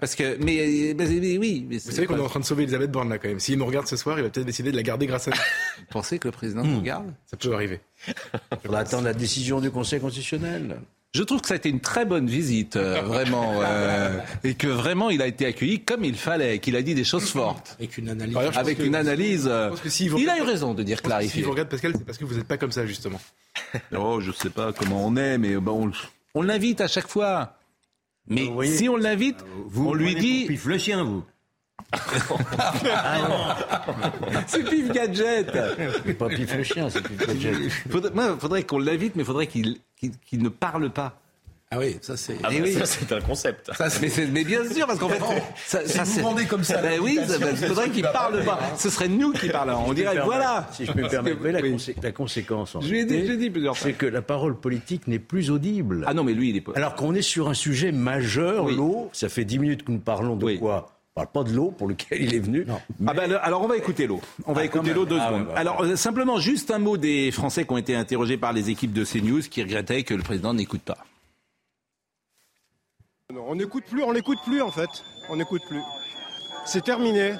[0.00, 0.94] Parce que, mais,
[1.38, 1.66] oui.
[1.68, 3.40] Mais Vous savez qu'on est en train de sauver Elisabeth Borne là quand même.
[3.40, 5.36] S'il nous regarde ce soir, il va peut-être décider de la garder grâce à nous.
[5.78, 7.12] Vous pensez que le président nous regarde?
[7.26, 7.80] Ça peut arriver.
[8.66, 10.80] On va attendre la décision du Conseil constitutionnel.
[11.14, 14.66] Je trouve que ça a été une très bonne visite, euh, vraiment, euh, et que
[14.66, 17.76] vraiment il a été accueilli comme il fallait, qu'il a dit des choses fortes.
[17.78, 18.36] Avec une analyse.
[18.56, 19.46] Avec une analyse.
[19.46, 19.70] euh,
[20.18, 21.42] il a eu raison de dire Si clarifier.
[21.42, 23.20] vous regardez Pascal, c'est parce que vous n'êtes pas comme ça justement.
[23.96, 25.92] Oh, je sais pas comment on est, mais bon,
[26.34, 27.56] on l'invite à chaque fois.
[28.28, 30.46] Mais voyez, si on l'invite, Vous on lui dit.
[30.46, 31.24] Pif le chien, vous.
[34.46, 35.52] C'est pif gadget.
[36.18, 37.54] Pas pif le chien, c'est pif jet.
[37.90, 41.20] Faudrait, moi, faudrait qu'on l'invite, mais faudrait qu'il qu'il- qu'il ne parle pas.
[41.74, 42.36] Ah oui, ça c'est.
[42.44, 42.72] Ah Eh bah, oui.
[42.74, 43.70] ça, c'est un concept.
[44.32, 45.20] mais, bien sûr, parce qu'en fait,
[45.66, 48.58] ça, ça, vous vendez comme ça Ben oui, l'invitation, il faudrait qu'il parle pas.
[48.76, 49.82] Ce serait nous qui parlons.
[49.86, 50.68] On dirait, voilà.
[50.72, 52.94] Si je peux me permettre, mais la, consé- la conséquence, en Je
[53.36, 53.88] dit, plusieurs fois.
[53.88, 56.04] c'est que la parole politique n'est plus audible.
[56.06, 56.72] Ah non, mais lui, il est pas.
[56.76, 58.76] Alors qu'on est sur un sujet majeur, Oui.
[58.76, 60.58] l'eau, ça fait dix minutes que nous parlons de Oui.
[60.58, 60.86] quoi?
[61.16, 62.66] On parle pas de l'eau pour lequel il est venu.
[63.06, 64.20] Ah ben, le- alors on va écouter l'eau.
[64.46, 65.42] On va Ah, écouter l'eau deux Ah, secondes.
[65.42, 68.52] ouais, bah, alors euh, simplement juste un mot des Français qui ont été interrogés par
[68.52, 70.98] les équipes de CNews qui regrettaient que le président n'écoute pas.
[73.32, 74.90] On n'écoute plus, on l'écoute plus en fait.
[75.30, 75.80] On n'écoute plus.
[76.66, 77.32] C'est terminé.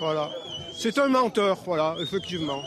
[0.00, 0.28] Voilà.
[0.74, 2.62] C'est un menteur, voilà, effectivement.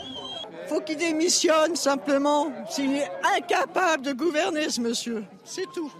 [0.66, 2.52] Faut qu'il démissionne simplement.
[2.68, 5.24] S'il est incapable de gouverner, ce monsieur.
[5.44, 5.92] C'est tout.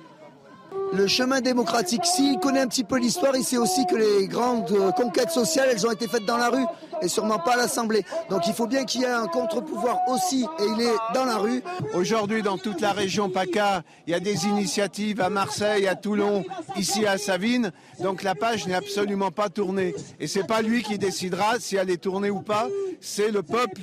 [0.92, 4.70] Le chemin démocratique, s'il connaît un petit peu l'histoire, il sait aussi que les grandes
[4.70, 6.64] euh, conquêtes sociales, elles ont été faites dans la rue
[7.02, 8.04] et sûrement pas à l'Assemblée.
[8.30, 11.36] Donc il faut bien qu'il y ait un contre-pouvoir aussi et il est dans la
[11.38, 11.62] rue.
[11.94, 16.44] Aujourd'hui, dans toute la région PACA, il y a des initiatives à Marseille, à Toulon,
[16.76, 17.72] ici à Savines.
[18.00, 19.94] Donc la page n'est absolument pas tournée.
[20.20, 22.68] Et c'est pas lui qui décidera si elle est tournée ou pas.
[23.00, 23.82] C'est le peuple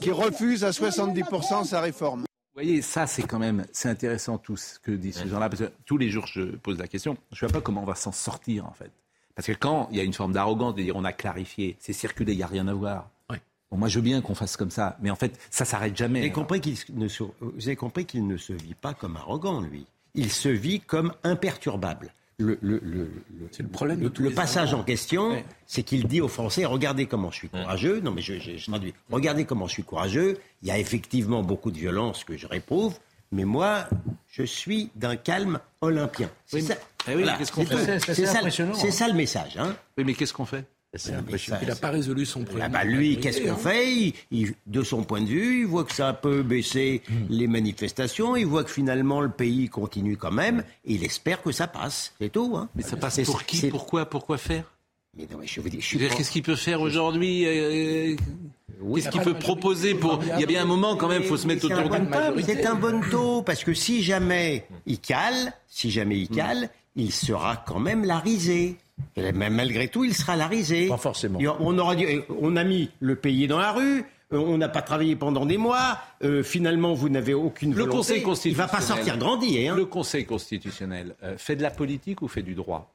[0.00, 2.24] qui refuse à 70% sa réforme.
[2.54, 5.62] Vous voyez, ça c'est quand même, c'est intéressant tout ce que disent ces gens-là, parce
[5.62, 7.94] que tous les jours je pose la question, je ne vois pas comment on va
[7.94, 8.90] s'en sortir en fait.
[9.34, 11.94] Parce que quand il y a une forme d'arrogance de dire on a clarifié, c'est
[11.94, 13.08] circulé, il n'y a rien à voir.
[13.70, 16.18] Bon, moi je veux bien qu'on fasse comme ça, mais en fait ça s'arrête jamais.
[16.18, 19.16] Vous avez compris qu'il ne se, vous avez compris qu'il ne se vit pas comme
[19.16, 19.86] arrogant, lui.
[20.14, 22.12] Il se vit comme imperturbable.
[22.42, 23.10] Le, le, le,
[23.58, 25.44] le, problème de le, le passage en question, Ouais.
[25.66, 28.00] c'est qu'il dit aux Français regardez comment je suis courageux.
[28.00, 28.94] Non, mais je, je, je traduis.
[29.10, 30.38] Regardez comment je suis courageux.
[30.62, 32.94] Il y a effectivement beaucoup de violence que je réprouve,
[33.30, 33.86] mais moi,
[34.28, 36.28] je suis d'un calme olympien.
[36.46, 36.74] C'est Oui, ça.
[37.08, 38.90] eh oui, qu'est-ce qu'on c'est fait ça, c'est hein.
[38.90, 39.56] ça le message.
[39.56, 39.74] Hein.
[39.96, 40.64] Oui, mais qu'est-ce qu'on fait?
[40.94, 41.58] C'est impressionnant.
[41.62, 42.66] Il n'a pas résolu son problème.
[42.66, 45.84] Ah bah lui, qu'est-ce qu'on fait il, il- De son point de vue, il voit
[45.84, 47.00] que ça peut baisser
[47.30, 51.50] les manifestations, il voit que finalement le pays continue quand même, et il espère que
[51.50, 52.12] ça passe.
[52.20, 52.52] C'est tout.
[52.56, 52.68] Hein.
[52.74, 54.64] Mais ça passe C'est- pour qui Pourquoi Pourquoi faire
[55.16, 58.14] Mais non, mais je vous dis, je Qu'est-ce qu'il peut faire aujourd'hui euh,
[58.94, 61.36] Qu'est-ce qu'il peut proposer pour Il y a bien un moment quand même, il faut
[61.38, 62.42] se mettre un autour bon d'une table.
[62.44, 67.12] C'est un bon taux, parce que si jamais il cale, si jamais il cale, il
[67.12, 68.76] sera quand même la risée.
[69.16, 70.88] Et même malgré tout, il sera la risée.
[70.88, 71.38] Pas forcément.
[71.60, 72.06] On, aura dit,
[72.40, 75.58] on a mis le pays dans la rue, euh, on n'a pas travaillé pendant des
[75.58, 77.96] mois, euh, finalement vous n'avez aucune Le volonté.
[77.96, 78.66] Conseil Il constitutionnel.
[78.70, 79.66] va pas sortir grandi.
[79.66, 79.74] Hein.
[79.76, 82.92] Le Conseil constitutionnel euh, fait de la politique ou fait du droit?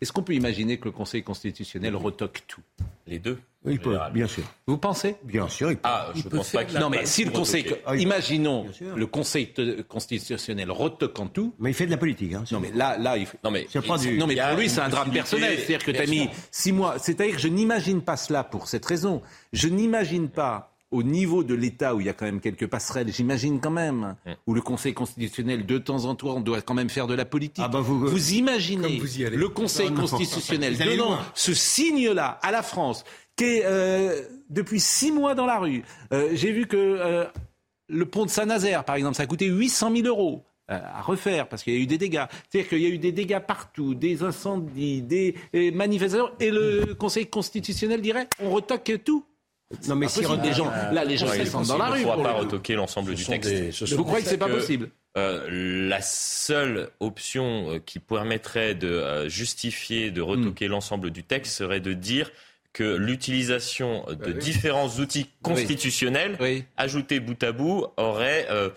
[0.00, 2.60] Est-ce qu'on peut imaginer que le Conseil constitutionnel retoque tout
[3.06, 3.38] Les deux.
[3.66, 4.12] Il peut, Général.
[4.12, 4.44] bien sûr.
[4.68, 5.16] Vous pensez?
[5.24, 5.80] Bien sûr, il peut.
[5.84, 9.06] Ah, je peut pense pas la- Non, mais si le Conseil, Ah, il- imaginons le
[9.06, 9.52] Conseil
[9.88, 11.54] constitutionnel retoquant tout.
[11.58, 12.34] Mais il fait de la politique.
[12.34, 14.68] Hein, Non, mais là, là, il faut- Non, mais du- non, mais il pour lui,
[14.68, 15.56] c'est un drame personnel.
[15.58, 16.98] C'est-à-dire que tu as mis six mois.
[16.98, 19.22] C'est-à-dire que je n'imagine pas cela pour cette raison.
[19.52, 23.12] Je n'imagine pas au niveau de l'État où il y a quand même quelques passerelles,
[23.12, 24.34] j'imagine quand même, Hum.
[24.46, 27.62] où le Conseil constitutionnel, de temps en temps, doit quand même faire de la politique.
[27.64, 29.36] Ah bah vous- imaginez y allez.
[29.36, 33.04] le Conseil Non, constitutionnel donnant ce signe-là à la France,
[33.36, 35.82] qui est euh, depuis six mois dans la rue.
[36.12, 37.24] Euh, J'ai vu que euh,
[37.88, 41.48] le pont de Saint-Nazaire, par exemple, ça a coûté 800 000 euros euh, à refaire
[41.48, 42.24] parce qu'il y a eu des dégâts.
[42.50, 46.94] C'est-à-dire qu'il y a eu des dégâts partout, des incendies, des euh, manifestations, et le
[46.94, 49.24] Conseil constitutionnel dirait on retoque tout.
[49.86, 51.98] Non, mais si des gens, là, les gens Ouais, dans la rue.
[51.98, 53.50] On ne pour pourra pas retoquer l'ensemble du texte.
[53.50, 54.88] des- ce Vous croyez que c'est pas possible?
[55.16, 55.46] Euh,
[55.88, 61.80] la seule option euh, qui permettrait de euh, justifier, de retoquer l'ensemble du texte serait
[61.80, 62.30] de dire
[62.72, 66.64] que l'utilisation de différents outils constitutionnels Oui.
[66.76, 68.70] ajoutés bout à bout aurait euh,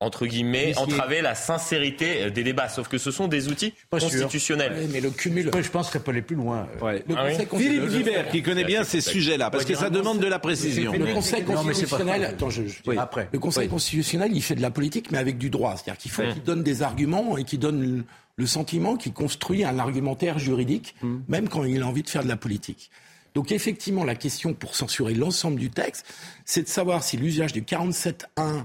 [0.00, 2.68] entre guillemets, entraver la sincérité euh, des débats.
[2.70, 4.72] Sauf que ce sont des outils constitutionnels.
[4.72, 5.50] Ouais, mais le cumul.
[5.60, 6.66] Je pense qu'elle peut aller plus loin.
[6.80, 7.04] Ouais.
[7.06, 9.90] Le Ah oui Conseil Philippe constitutionnel- Guibert, qui connaît bien ces sujets-là, parce que ça
[9.90, 10.92] demande de la précision.
[10.92, 12.94] Le Conseil constitutionnel, attends, je, je Oui.
[12.94, 13.28] dirais Après.
[13.32, 13.68] le Conseil Oui.
[13.68, 15.76] constitutionnel, il fait de la politique, mais avec du droit.
[15.76, 16.32] C'est-à-dire qu'il faut Mm.
[16.32, 18.04] qu'il donne des arguments et qu'il donne le,
[18.36, 20.94] le sentiment qu'il construit un argumentaire juridique,
[21.28, 22.90] même quand il a envie de faire de la politique.
[23.34, 26.06] Donc effectivement, la question pour censurer l'ensemble du texte,
[26.46, 28.64] c'est de savoir si l'usage du 47.1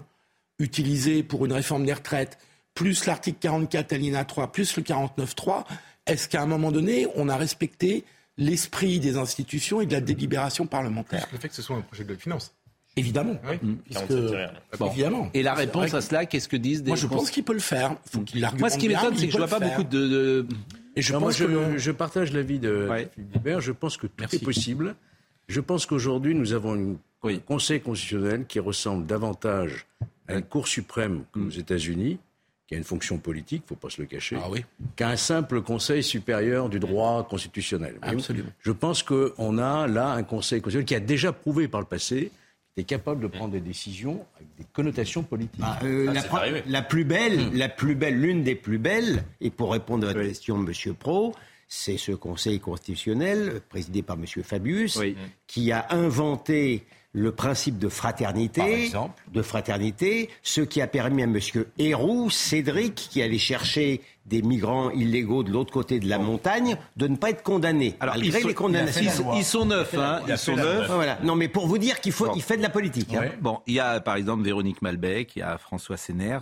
[0.59, 2.37] utilisé pour une réforme des retraites,
[2.73, 5.63] plus l'article 44 alinéa 3, plus le 49.3,
[6.07, 8.03] est-ce qu'à un moment donné, on a respecté
[8.37, 11.25] l'esprit des institutions et de la délibération parlementaire?
[11.31, 12.53] Le fait que ce soit un projet de loi de finances.
[12.97, 13.35] Évidemment.
[13.49, 13.57] Oui.
[13.85, 14.51] Puisque- 47 rien.
[14.79, 14.87] Bon.
[14.91, 15.29] Évidemment.
[15.33, 17.59] Et la réponse à cela, qu'est-ce que disent des Moi, je pense qu'il peut le
[17.59, 17.95] faire.
[18.05, 20.07] Il faut qu'il l'argumente Moi, ce qui m'étonne, c'est que je vois pas beaucoup de.
[20.07, 20.47] de-
[20.95, 23.09] Et je Non, moi, pense je, que le- je partage l'avis de Ouais.
[23.13, 23.59] Philippe Guibert.
[23.59, 24.37] Je pense que tout Merci.
[24.37, 24.95] est possible.
[25.49, 27.35] Je pense qu'aujourd'hui, nous avons Oui.
[27.35, 29.85] un Conseil constitutionnel qui ressemble davantage
[30.27, 32.17] à une Cour suprême comme aux États-Unis,
[32.67, 34.65] qui a une fonction politique, il ne faut pas se le cacher, Ah oui.
[34.95, 37.95] qu'à un simple Conseil supérieur du droit constitutionnel.
[38.01, 38.49] Absolument.
[38.61, 42.31] Je pense qu'on a là un Conseil constitutionnel qui a déjà prouvé par le passé
[42.73, 45.61] qu'il est capable de prendre des décisions avec des connotations politiques.
[45.63, 49.51] Ah, euh, Ah, la, la plus belle, la plus belle, l'une des plus belles, et
[49.51, 51.35] pour répondre à votre question, Monsieur Pro,
[51.67, 55.15] c'est ce Conseil constitutionnel présidé par Monsieur Fabius Oui.
[55.47, 56.83] qui a inventé
[57.17, 59.21] le principe de fraternité, Par exemple.
[59.31, 64.89] de fraternité, ce qui a permis à Monsieur Héroux, Cédric, qui allait chercher des migrants
[64.89, 68.41] illégaux de l'autre côté de la montagne, de ne pas être condamné Alors, malgré ils
[68.41, 69.01] sont, les condamnations.
[69.01, 70.89] ils sont- ils sont neufs, hein, ils sont neufs.
[70.91, 71.17] Voilà.
[71.23, 72.33] Non, mais pour vous dire qu'il faut, Bon.
[72.35, 73.13] il fait de la politique.
[73.13, 73.29] hein.
[73.39, 76.39] Bon, il y a par exemple Véronique Malbec, il y a François Séners,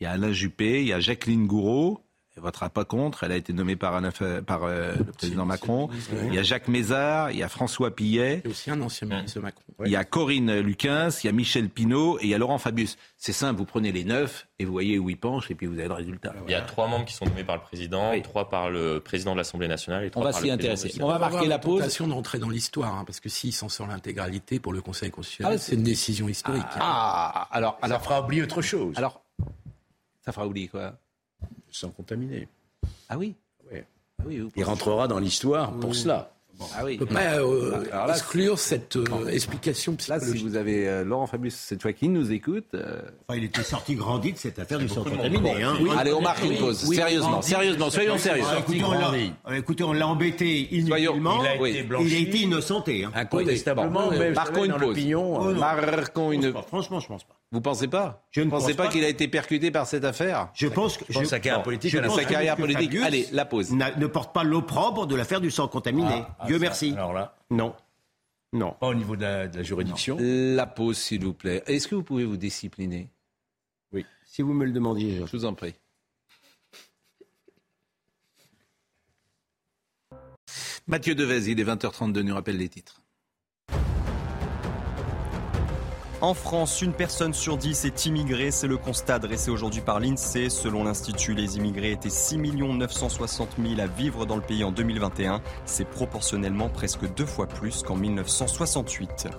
[0.00, 2.00] il y a Alain Juppé, il y a Jacqueline Gouraud.
[2.34, 3.24] Elle votera pas contre.
[3.24, 5.90] Elle a été nommée par, euh, le président Macron.
[6.28, 8.80] Il y a Jacques Mézard, il y a François Pillet, Il y a aussi un
[8.80, 9.62] ancien ministre de Macron.
[9.84, 12.56] il y a Corinne Luquins, il y a Michel Pinault et il y a Laurent
[12.56, 12.96] Fabius.
[13.18, 15.78] C'est simple, vous prenez les neuf et vous voyez où ils penchent et puis vous
[15.78, 16.32] avez le résultat.
[16.46, 19.32] Il y a trois membres qui sont nommés par le président, trois par le président
[19.32, 20.88] de l'Assemblée nationale et On trois va par s'y le président intéresser.
[20.88, 21.04] du Sénat.
[21.04, 21.80] On va marquer la pause.
[21.80, 25.56] tentation d'entrer dans l'histoire, hein, parce que s'il s'en sort l'intégralité pour le Conseil constitutionnel,
[25.56, 26.62] Ah, c'est une décision historique.
[26.80, 29.22] Ah, alors, Ça alors, fera oublier autre chose, alors,
[30.24, 30.94] ça fera oublier quoi?
[31.72, 32.48] Sans contaminer.
[33.08, 33.34] Ah oui.
[33.70, 33.84] Ouais.
[34.20, 36.28] Ah oui, Il rentrera dans l'histoire pour cela.
[36.76, 36.96] Ah oui.
[37.00, 40.46] On ne peut pas euh, Alors là, exclure cette euh, explication Là, si psychologique.
[40.46, 43.94] vous avez euh, Laurent Fabius cette fois qui nous écoute, euh, Enfin, il était sorti
[43.96, 45.62] grandi de cette affaire du sang contaminé.
[45.62, 45.74] Hein.
[45.98, 46.84] allez, on marque une pause.
[46.86, 48.44] Oui, sérieusement, sérieusement, soyons sérieux.
[48.46, 48.58] Ah,
[49.56, 51.42] écoutez, on l'a, embêté inutilement.
[51.42, 51.70] Il a Oui.
[51.70, 53.04] été Il a été innocenté.
[53.04, 53.12] Hein.
[53.14, 55.58] Incontestablement, Bon, marquons une pause.
[55.58, 56.52] Marquons une.
[56.52, 56.62] pas.
[56.62, 57.34] Franchement, je pense pas.
[57.52, 58.90] Vous pensez pas Je ne pensez pense pas, pas.
[58.90, 61.90] qu'il a été percuté par cette affaire Je pense que pense que sa carrière politique,
[61.92, 62.56] je pense sa carrière
[63.04, 63.70] Allez, la pause.
[63.72, 66.24] ne porte pas l'opprobre de l'affaire du sang contaminé.
[66.38, 66.92] Ah, Dieu ça, merci.
[66.92, 67.74] Alors là, Non.
[68.54, 68.72] Non.
[68.80, 70.16] pas au niveau de la, de la juridiction.
[70.20, 71.62] La pause, s'il vous plaît.
[71.66, 73.10] Est-ce que vous pouvez vous discipliner
[74.24, 75.74] Si vous me le demandiez, je- Je vous en prie.
[80.86, 83.01] Mathieu Devez, il est 20h32, nous rappelle les titres.
[86.22, 88.52] En France, une personne sur dix est immigrée.
[88.52, 90.50] C'est le constat dressé aujourd'hui par l'INSEE.
[90.50, 95.42] Selon l'Institut, les immigrés étaient 6 960 000 à vivre dans le pays en 2021.
[95.64, 99.30] C'est proportionnellement presque deux fois plus qu'en 1968.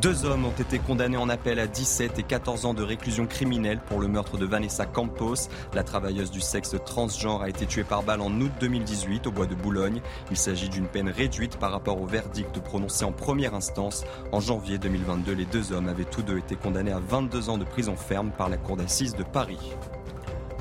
[0.00, 3.80] Deux hommes ont été condamnés en appel à 17 et 14 ans de réclusion criminelle
[3.80, 5.48] pour le meurtre de Vanessa Campos.
[5.72, 9.46] La travailleuse du sexe transgenre a été tuée par balle en août 2018 au bois
[9.46, 10.02] de Boulogne.
[10.30, 14.04] Il s'agit d'une peine réduite par rapport au verdict prononcé en première instance.
[14.32, 17.64] En janvier 2022, les deux hommes avaient tous deux été condamnés à 22 ans de
[17.64, 19.72] prison ferme par la cour d'assises de Paris.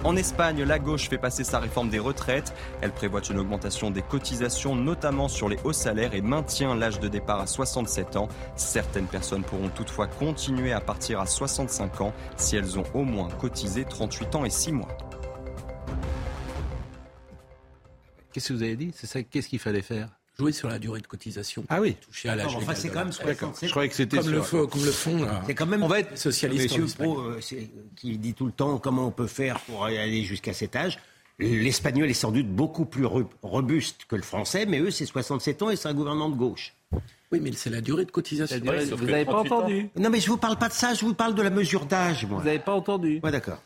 [0.06, 2.54] En Espagne, la gauche fait passer sa réforme des retraites.
[2.82, 7.08] Elle prévoit une augmentation des cotisations, notamment sur les hauts salaires, et maintient l'âge de
[7.08, 8.28] départ à 67 ans.
[8.56, 13.30] Certaines personnes pourront toutefois continuer à partir à 65 ans si elles ont au moins
[13.30, 14.96] cotisé 38 ans et 6 mois.
[18.32, 18.92] Qu'est-ce que vous avez dit?
[18.94, 20.10] C'est ça Qu'est-ce qu'il fallait faire?
[20.38, 21.64] Jouer sur la durée de cotisation.
[21.70, 21.96] Ah oui.
[21.96, 23.40] Toucher à l'âge Enfin, c'est quand même la retraite.
[23.40, 25.42] 67 Je croyais que c'était Comme le, fond, comme le fond, là.
[25.48, 25.84] C'est quand même.
[25.84, 26.78] On va être socialiste.
[26.78, 26.86] Monsieur.
[26.98, 27.40] Pro, euh,
[27.96, 31.00] qui dit tout le temps comment on peut faire pour aller jusqu'à cet âge.
[31.40, 33.06] L'espagnol est sans doute beaucoup plus
[33.42, 36.74] robuste que le français, mais eux, c'est 67 ans et c'est un gouvernement de gauche.
[37.32, 38.58] Oui, mais c'est la durée de cotisation.
[38.58, 39.58] Vous n'avez pas 38 ans.
[39.58, 41.86] entendu Non, mais je vous parle pas de ça, je vous parle de la mesure
[41.86, 42.40] d'âge, moi.
[42.40, 43.62] Vous n'avez pas entendu Ouais, d'accord.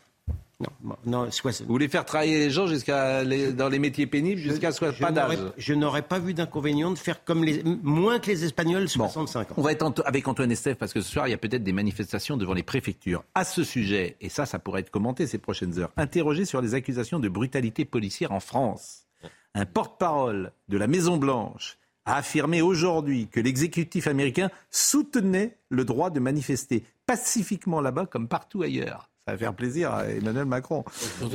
[0.60, 4.40] Non, non, soix- Vous voulez faire travailler les gens jusqu'à les- dans les métiers pénibles
[4.40, 7.62] jusqu'à ce je pas d'âge n'aurais- Je n'aurais pas vu d'inconvénient de faire comme les,
[7.82, 9.54] moins que les Espagnols, 65 ans.
[9.56, 11.72] On va être avec Antoine Estève parce que ce soir, il y a peut-être des
[11.72, 13.24] manifestations devant les préfectures.
[13.34, 16.74] À ce sujet, et ça, ça pourrait être commenté ces prochaines heures, interrogé sur les
[16.74, 19.04] accusations de brutalité policière en France.
[19.54, 26.20] Un porte-parole de la Maison-Blanche a affirmé aujourd'hui que l'exécutif américain soutenait le droit de
[26.20, 29.09] manifester pacifiquement là-bas comme partout ailleurs.
[29.26, 30.82] Ça va faire plaisir à Emmanuel Macron.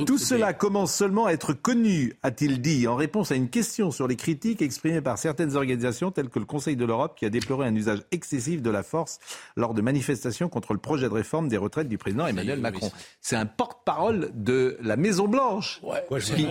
[0.06, 4.08] Tout cela commence seulement à être connu, a-t-il dit, en réponse à une question sur
[4.08, 7.64] les critiques exprimées par certaines organisations telles que le Conseil de l'Europe qui a déploré
[7.68, 9.18] un usage excessif de la force
[9.56, 12.90] lors de manifestations contre le projet de réforme des retraites du président Emmanuel Macron.
[13.20, 15.80] C'est un porte-parole de la Maison-Blanche.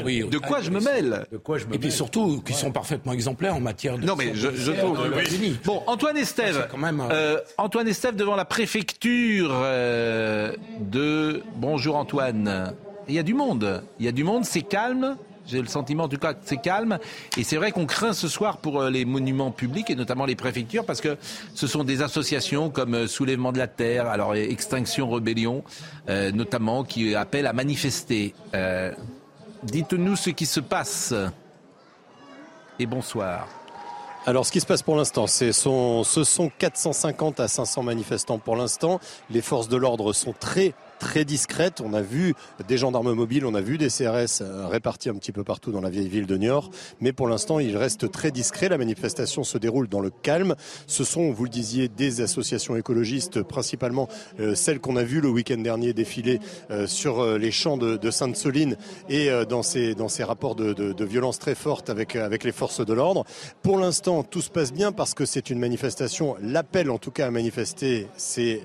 [0.06, 1.28] Oui, de quoi je me mêle?
[1.74, 4.06] Et puis surtout, qui sont parfaitement exemplaires en matière de.
[4.06, 4.98] Non, mais je, je trouve.
[5.66, 6.70] Bon, Antoine Estève.
[7.12, 11.35] euh, Antoine Estève devant la préfecture euh, de.
[11.56, 12.74] Bonjour Antoine.
[13.08, 13.84] Il y a du monde.
[14.00, 15.18] Il y a du monde, c'est calme.
[15.48, 16.98] J'ai le sentiment en tout cas que c'est calme.
[17.38, 20.36] Et c'est vrai qu'on craint ce soir pour euh, les monuments publics et notamment les
[20.36, 21.18] préfectures parce que
[21.54, 25.64] ce sont des associations comme euh, Soulèvement de la Terre, alors Extinction Rébellion,
[26.10, 28.34] euh, notamment, qui appellent à manifester.
[29.64, 31.14] Dites-nous ce qui se passe.
[32.78, 33.48] Et bonsoir.
[34.28, 39.00] Alors, ce qui se passe pour l'instant, ce sont 450 à 500 manifestants pour l'instant.
[39.30, 41.82] Les forces de l'ordre sont très très discrètes.
[41.82, 42.34] On a vu
[42.68, 45.82] des gendarmes mobiles, on a vu des CRS euh, répartis un petit peu partout dans
[45.82, 48.70] la vieille ville de Niort, mais pour l'instant, il reste très discret.
[48.70, 50.56] La manifestation se déroule dans le calme.
[50.88, 54.08] Ce sont, vous le disiez, des associations écologistes, principalement
[54.40, 56.40] euh, celles qu'on a vues le week-end dernier défiler
[56.72, 58.78] euh, sur les champs de, Sainte-Soline
[59.10, 63.26] et dans ces rapports de, de, violence très fortes avec les forces de l'ordre.
[63.62, 66.36] Pour l'instant, tout se passe bien parce que c'est une manifestation.
[66.42, 68.62] L'appel, en tout cas, à manifester, c'est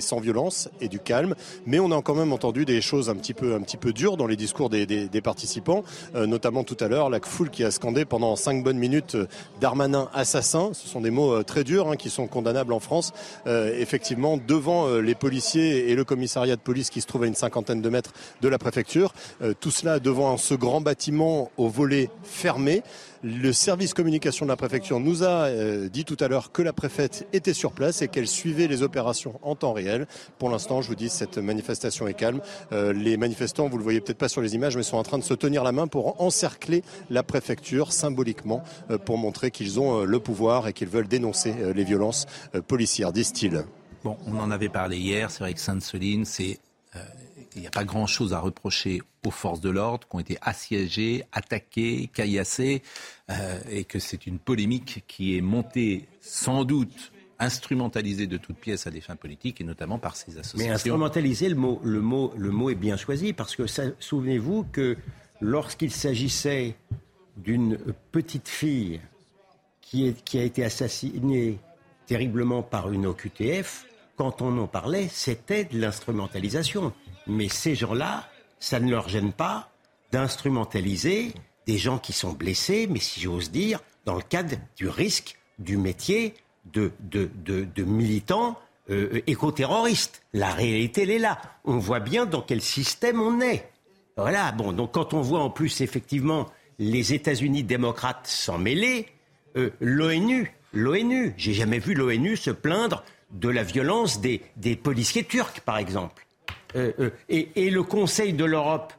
[0.00, 1.34] sans violence et du calme.
[1.66, 4.70] Mais on a quand même entendu des choses un petit peu dures dans les discours
[4.70, 5.82] des, participants,
[6.14, 9.26] euh, notamment tout à l'heure la foule qui a scandé pendant cinq bonnes minutes euh,
[9.60, 10.70] Darmanin assassin.
[10.72, 13.12] Ce sont des mots euh, très durs hein, qui sont condamnables en France.
[13.46, 17.80] Effectivement, devant les policiers et le commissariat de police qui se trouve à une cinquantaine
[17.80, 19.12] de mètres de la préfecture.
[19.60, 22.82] Tout cela devant ce grand bâtiment au volet fermé.
[23.22, 26.72] Le service communication de la préfecture nous a euh, dit tout à l'heure que la
[26.72, 30.06] préfète était sur place et qu'elle suivait les opérations en temps réel.
[30.38, 32.40] Pour l'instant, je vous dis, cette manifestation est calme.
[32.72, 35.18] Euh, les manifestants, vous le voyez peut-être pas sur les images, mais sont en train
[35.18, 40.04] de se tenir la main pour encercler la préfecture symboliquement euh, pour montrer qu'ils ont
[40.04, 42.26] le pouvoir et qu'ils veulent dénoncer les violences
[42.66, 43.64] policières, disent-ils.
[44.04, 46.58] Bon, on en avait parlé hier, c'est vrai que Sainte-Soline, c'est.
[47.56, 51.24] Il n'y a pas grand-chose à reprocher aux forces de l'ordre qui ont été assiégées,
[51.32, 52.82] attaquées, caillassées,
[53.30, 58.86] euh, et que c'est une polémique qui est montée sans doute instrumentalisée de toutes pièces
[58.86, 60.58] à des fins politiques, et notamment par ces associations.
[60.58, 63.64] Mais instrumentaliser, le mot, le, mot, le mot est bien choisi, parce que
[63.98, 64.96] souvenez-vous que
[65.40, 66.76] lorsqu'il s'agissait
[67.36, 67.78] d'une
[68.12, 69.00] petite fille
[69.80, 71.58] qui a été assassinée
[72.06, 76.92] terriblement par une OQTF, quand on en parlait, c'était de l'instrumentalisation.
[77.26, 78.28] Mais ces gens-là,
[78.60, 79.70] ça ne leur gêne pas
[80.12, 81.32] d'instrumentaliser
[81.66, 85.76] des gens qui sont blessés, mais si j'ose dire, dans le cadre du risque du
[85.76, 86.34] métier
[86.72, 88.58] de, de, de, de militants
[88.88, 90.22] euh, éco-terroristes.
[90.32, 91.40] La réalité, elle est là.
[91.64, 93.68] On voit bien dans quel système on est.
[94.16, 96.46] Voilà, bon, donc quand on voit en plus effectivement
[96.78, 99.08] les États-Unis démocrates s'en mêler,
[99.56, 105.24] euh, l'ONU, l'ONU, j'ai jamais vu l'ONU se plaindre de la violence des, des policiers
[105.24, 106.25] turcs, par exemple.
[106.76, 108.92] Euh, euh, et, et le Conseil de l'Europe,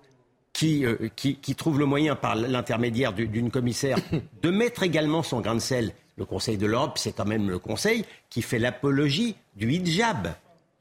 [0.54, 3.98] qui, euh, qui, qui trouve le moyen, par l'intermédiaire du- d'une commissaire,
[4.42, 5.92] de mettre également son grain de sel.
[6.18, 10.34] Le Conseil de l'Europe, c'est quand même le Conseil qui fait l'apologie du hijab.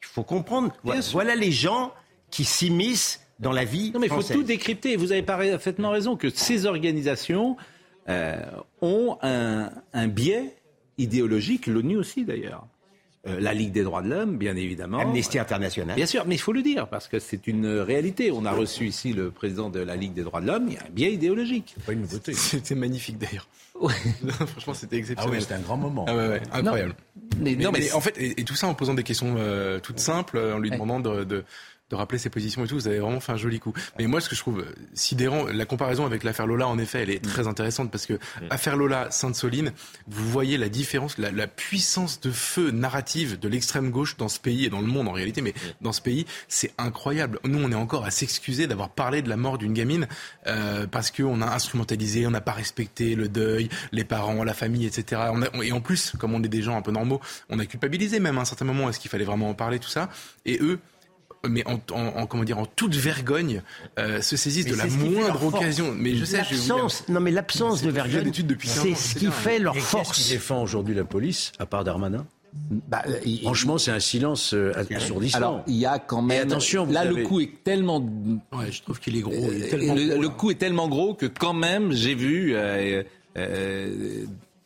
[0.02, 0.72] Il faut comprendre.
[0.82, 1.92] Voilà, voilà les gens
[2.30, 4.96] qui s'immiscent dans la vie Non, mais il faut tout décrypter.
[4.96, 7.58] Vous avez parfaitement raison que ces organisations
[8.08, 8.40] euh,
[8.80, 10.54] ont un, un biais
[10.96, 12.66] idéologique, l'ONU aussi d'ailleurs.
[13.26, 14.98] Euh, la Ligue des droits de l'homme, bien évidemment.
[15.00, 15.96] Amnesty International.
[15.96, 18.30] Bien sûr, mais il faut le dire, parce que c'est une réalité.
[18.30, 20.78] On a reçu ici le président de la Ligue des droits de l'homme, il y
[20.78, 21.74] a un biais idéologique.
[21.84, 22.32] Pas une nouveauté.
[22.34, 23.48] C'était magnifique d'ailleurs.
[24.46, 25.30] Franchement, c'était exceptionnel.
[25.30, 26.06] Ah ouais, c'était un grand moment.
[26.08, 26.94] Ah ouais, ouais, incroyable.
[27.40, 29.80] mais- mais, non, mais en fait, et, et tout ça en posant des questions euh,
[29.80, 31.44] toutes simples, en lui demandant de, de,
[31.90, 33.72] de rappeler ses positions et tout, vous avez vraiment fait un joli coup.
[33.98, 37.10] Mais moi, ce que je trouve sidérant, la comparaison avec l'affaire Lola, en effet, elle
[37.10, 38.18] est très intéressante parce que
[38.50, 39.72] affaire Lola, Sainte-Soline,
[40.08, 44.40] vous voyez la différence, la, la puissance de feu narrative de l'extrême gauche dans ce
[44.40, 47.38] pays et dans le monde en réalité, mais dans ce pays, c'est incroyable.
[47.44, 50.08] Nous, on est encore à s'excuser d'avoir parlé de la mort d'une gamine
[50.48, 54.86] euh, parce qu'on a instrumentalisé, on n'a pas respecté le deuil, les parents, la famille,
[54.86, 55.22] etc.
[55.32, 57.66] On a- et en plus, comme on est des gens un peu normaux, on a
[57.66, 58.88] culpabilisé même à un certain moment.
[58.90, 60.08] Est-ce qu'il fallait vraiment en parler tout ça?
[60.44, 60.80] Et eux
[61.48, 63.62] mais en, en- en- comment dire en toute vergogne
[63.98, 65.54] euh, se saisissent Mais de la moindre force.
[65.54, 69.14] occasion mais je sais L'absence, non mais l'absence de vergogne, d'études depuis 15 c'est ce
[69.18, 70.12] qui fait leur qu'est-ce force.
[70.22, 72.26] qui défend aujourd'hui la police, à part Darmanin
[72.88, 75.36] Bah, il- Franchement, c'est un silence euh, assourdissant.
[75.36, 76.48] Alors, il y a quand Et même.
[76.48, 77.98] attention, là, avez- le coup est tellement.
[78.52, 79.34] Ouais, je trouve qu'il est gros.
[79.34, 82.14] il est Euh, tellement le, gros, le coup est tellement gros que quand même j'ai
[82.14, 83.02] vu euh,
[83.36, 84.24] euh,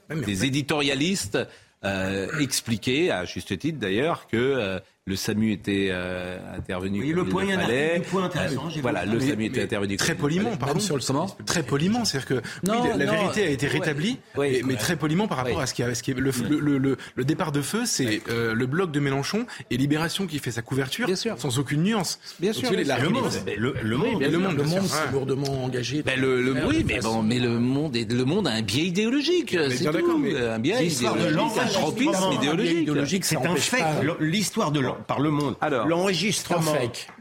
[0.08, 1.38] des fait- éditorialistes
[1.84, 4.78] euh, expliquer, à juste titre d'ailleurs, que euh,
[5.10, 7.00] le SAMU était euh, intervenu.
[7.02, 7.98] Oui, le point, il fallait.
[7.98, 9.96] du point intéressant, Voilà, le Mais- SAMU était mais intervenu.
[9.96, 10.78] Très poliment, pardon.
[10.80, 12.34] Sur le comment Très poliment, c'est-à-dire que
[12.66, 13.72] Non, oui, la, la non, vérité a été ouais.
[13.72, 14.78] rétablie, Oui, et- mais ouais.
[14.78, 15.62] très poliment par rapport Oui.
[15.62, 17.82] à ce qui a, ce qui est- le, le, le- le- le départ de feu,
[17.86, 22.20] c'est euh, le bloc de Mélenchon et Libération qui fait sa couverture, sans aucune nuance.
[22.38, 23.42] Bien Donc, sûr, sais, bien sûr.
[23.46, 24.78] Mais le- le monde, bien le sûr, monde, bien Le sûr.
[24.80, 25.12] monde s'est Ouais.
[25.12, 26.02] lourdement engagé.
[26.04, 28.84] Ben, le, le- oui, mais bon, mais le monde, est, le monde a un biais
[28.84, 29.54] idéologique.
[29.58, 29.96] Mais C'est bien tout.
[29.98, 33.24] d'accord, mais un biais L'histoire de idéologique, un tropisme idéologique.
[33.24, 33.54] C'est un
[34.02, 35.56] Le- L'histoire de par le monde.
[35.60, 36.72] Alors, l'enregistrement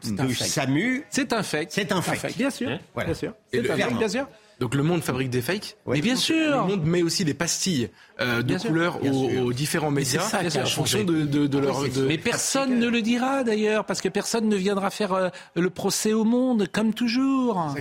[0.04, 0.48] du fake.
[0.48, 1.70] SAMU, C'est un fake.
[1.72, 2.38] c'est un fake.
[2.38, 2.70] Bien sûr.
[2.94, 3.08] Voilà.
[3.08, 3.34] Bien sûr.
[3.54, 4.28] C'est un fake, bien sûr.
[4.60, 5.78] Donc le monde fabrique des fakes.
[5.88, 6.66] Mais bien Le sûr.
[6.68, 11.22] monde met aussi des pastilles euh, de couleurs aux, différents médias ça en fonction de,
[11.22, 11.82] de, de leur.
[11.88, 15.70] de- Mais personne ne le dira d'ailleurs, parce que personne ne viendra faire euh, le
[15.70, 17.74] procès au monde, comme toujours.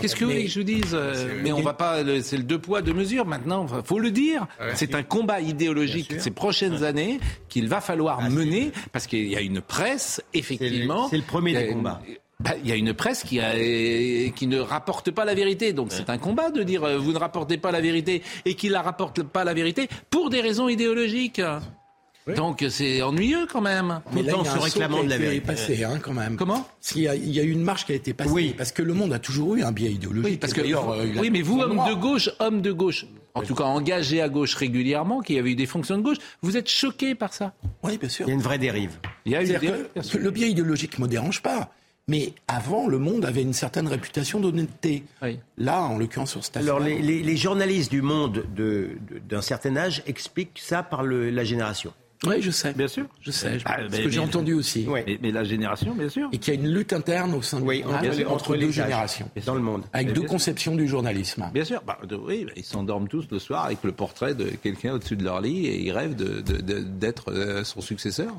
[0.00, 2.02] Qu'est-ce que vous Mais- voulez que je vous dise euh, Mais on va pas.
[2.02, 3.26] le- C'est le deux poids deux mesures.
[3.26, 4.46] Maintenant, faut le dire.
[4.60, 4.72] Ouais.
[4.74, 9.40] C'est un combat idéologique ces prochaines années qu'il va falloir mener, parce qu'il y a
[9.40, 11.08] une presse, effectivement.
[11.08, 11.82] c'est le premier y a des une-
[12.40, 15.72] bah, Il y a une presse qui, a, qui ne rapporte pas la vérité.
[15.72, 18.72] Donc c'est un combat de dire euh, vous ne rapportez pas la vérité et qu'il
[18.72, 21.40] ne rapporte pas la vérité pour des raisons idéologiques.
[22.36, 24.00] Donc c'est ennuyeux quand même.
[24.14, 25.46] Mais là, il y a se un saut réclamant qui de la été vérité.
[25.46, 26.36] passé, hein, quand même.
[26.36, 28.30] Comment S'il y a- Il y a eu une marche qui a été passée.
[28.30, 28.54] Oui.
[28.56, 30.24] Parce que le monde a toujours eu un biais idéologique.
[30.24, 33.04] Oui, parce que D'ailleurs, euh, il oui, mais vous, homme de gauche, homme de gauche,
[33.34, 36.56] en tout cas engagé à gauche régulièrement, qui avait eu des fonctions de gauche, vous
[36.56, 38.24] êtes choqué par ça Oui, bien sûr.
[38.26, 38.92] Il y a une vraie dérive.
[39.26, 41.72] Il y a que le biais idéologique ne me dérange pas.
[42.06, 45.04] Mais avant, le monde avait une certaine réputation d'honnêteté.
[45.22, 45.38] Oui.
[45.56, 49.18] Là, en l'occurrence, sur cette Alors, affaire- les, les- les journalistes du monde de- de-
[49.26, 51.94] d'un certain âge expliquent ça par le- la génération.
[52.26, 52.72] Oui, je sais.
[52.74, 53.06] Bien sûr.
[53.20, 53.58] Je sais.
[53.64, 54.86] Ah, ce mais- que j'ai entendu aussi.
[54.88, 56.28] Mais, mais la génération, bien sûr.
[56.32, 59.28] Et qu'il y a une lutte interne au sein du Oui, journal entre deux générations.
[59.46, 59.82] Dans le monde.
[59.92, 61.48] Avec Mais deux conceptions du journalisme.
[61.52, 61.82] Bien sûr.
[61.86, 65.24] Bah, de- oui, ils s'endorment tous le soir avec le portrait de quelqu'un au-dessus de
[65.24, 68.32] leur lit et ils rêvent de- de- de- d'être euh, son successeur.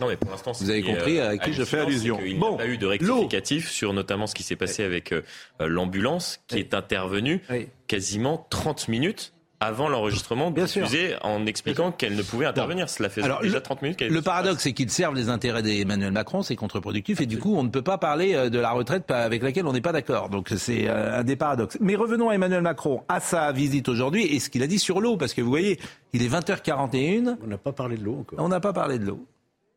[0.00, 2.16] Non, mais pour l'instant, Vous avez compris euh, à qui je fais allusion.
[2.16, 5.12] qu'il n'y Bon, a pas eu de rectificatif sur notamment ce qui s'est passé avec
[5.12, 5.20] euh,
[5.60, 7.68] l'ambulance qui est intervenue Oui.
[7.86, 10.86] quasiment 30 minutes avant l'enregistrement Bien sûr.
[10.86, 12.88] diffusé en expliquant qu'elle ne pouvait intervenir.
[12.88, 15.62] Cela fait Alors, déjà le- 30 minutes qu'elle Le paradoxe, c'est qu'ils servent les intérêts
[15.62, 18.70] d'Emmanuel Macron, c'est contre-productif, et du coup, on ne peut pas parler euh, de la
[18.70, 20.30] retraite avec laquelle on n'est pas d'accord.
[20.30, 21.76] Donc, c'est euh, un des paradoxes.
[21.80, 25.00] Mais revenons à Emmanuel Macron, à sa visite aujourd'hui, et ce qu'il a dit sur
[25.00, 25.78] l'eau, parce que vous voyez,
[26.14, 28.38] il est 20h41, On n'a pas parlé de l'eau encore.
[28.42, 29.26] on n'a pas parlé de l'eau.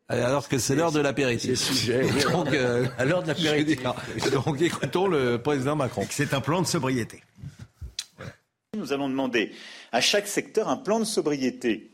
[0.08, 1.58] Alors que c'est l'heure de l'apéritif.
[1.58, 2.06] C'est le sujet.
[2.32, 3.82] Donc, euh, À l'heure de l'apéritif.
[4.32, 6.06] Donc, écoutons le président Macron.
[6.10, 7.20] C'est un plan de sobriété.
[8.76, 9.52] Nous allons demander
[9.92, 11.90] à chaque secteur un plan de sobriété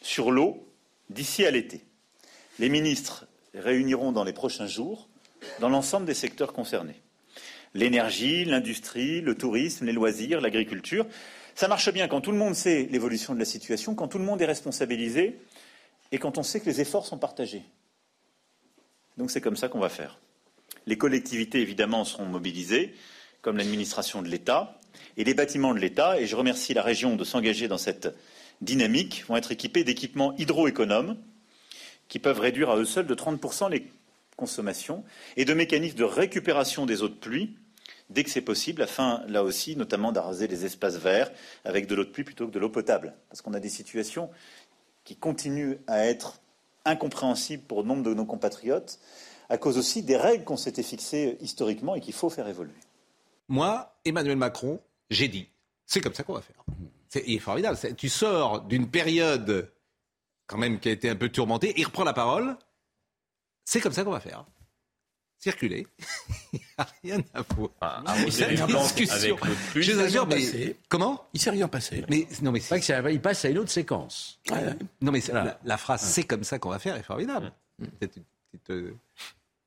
[0.00, 0.66] sur l'eau
[1.10, 1.82] d'ici à l'été.
[2.58, 5.08] Les ministres réuniront dans les prochains jours
[5.60, 7.00] dans l'ensemble des secteurs concernés.
[7.74, 11.06] L'énergie, l'industrie, le tourisme, les loisirs, l'agriculture.
[11.54, 14.24] Ça marche bien quand tout le monde sait l'évolution de la situation, quand tout le
[14.24, 15.38] monde est responsabilisé
[16.12, 17.62] et quand on sait que les efforts sont partagés.
[19.16, 20.18] Donc c'est comme ça qu'on va faire.
[20.86, 22.94] Les collectivités, évidemment, seront mobilisées,
[23.42, 24.78] comme l'administration de l'État,
[25.16, 28.14] et les bâtiments de l'État, et je remercie la région de s'engager dans cette
[28.60, 31.16] dynamique, vont être équipés d'équipements hydroéconomes
[32.08, 33.90] qui peuvent réduire à eux seuls de 30% les
[34.36, 35.04] consommations
[35.36, 37.56] et de mécanismes de récupération des eaux de pluie
[38.10, 41.30] dès que c'est possible, afin, là aussi, notamment d'arroser les espaces verts
[41.64, 43.14] avec de l'eau de pluie plutôt que de l'eau potable.
[43.28, 44.30] Parce qu'on a des situations
[45.04, 46.40] qui continuent à être
[46.84, 48.98] incompréhensibles pour nombre de nos compatriotes,
[49.48, 52.72] à cause aussi des règles qu'on s'était fixées historiquement et qu'il faut faire évoluer.
[53.48, 54.80] Moi, Emmanuel Macron,
[55.10, 55.48] j'ai dit,
[55.86, 56.62] c'est comme ça qu'on va faire.
[57.08, 57.78] C'est il est formidable.
[57.96, 59.70] Tu sors d'une période
[60.46, 62.56] quand même qui a été un peu tourmentée, il reprend la parole.
[63.64, 64.44] C'est comme ça qu'on va faire.
[65.38, 65.86] Circuler.
[66.52, 67.70] Il n'y a rien à voir.
[67.80, 69.36] arroser C'est les une plantes discussion.
[69.42, 69.54] avec.
[69.74, 70.76] Je vous assure, mais passé.
[70.88, 72.04] comment Il s'est rien passé.
[72.08, 74.40] Mais non, mais C'est vrai que ça- il passe à une autre séquence.
[75.02, 77.52] non, mais la, la phrase "c'est comme ça qu'on va faire" est formidable.
[77.78, 78.94] Peut-être une petite euh,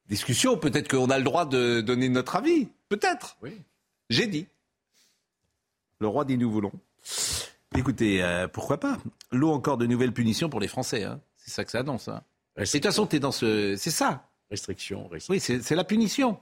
[0.08, 0.58] discussion.
[0.58, 2.67] Peut-être qu'on a le droit de donner notre avis.
[2.89, 3.38] Peut-être.
[3.41, 3.62] Oui.
[4.10, 4.48] J'ai dit.
[6.00, 6.72] Le roi dit nous voulons.
[7.76, 8.98] Écoutez, euh, pourquoi pas?
[9.32, 11.04] L'eau encore de nouvelles punitions pour les Français.
[11.04, 11.20] hein.
[11.36, 12.08] C'est ça que ça annonce.
[12.08, 12.24] hein.
[12.58, 13.76] Et de toute façon, t'es dans ce.
[13.78, 14.30] C'est ça.
[14.50, 15.56] Restriction, restriction.
[15.56, 16.39] Oui, c'est la punition.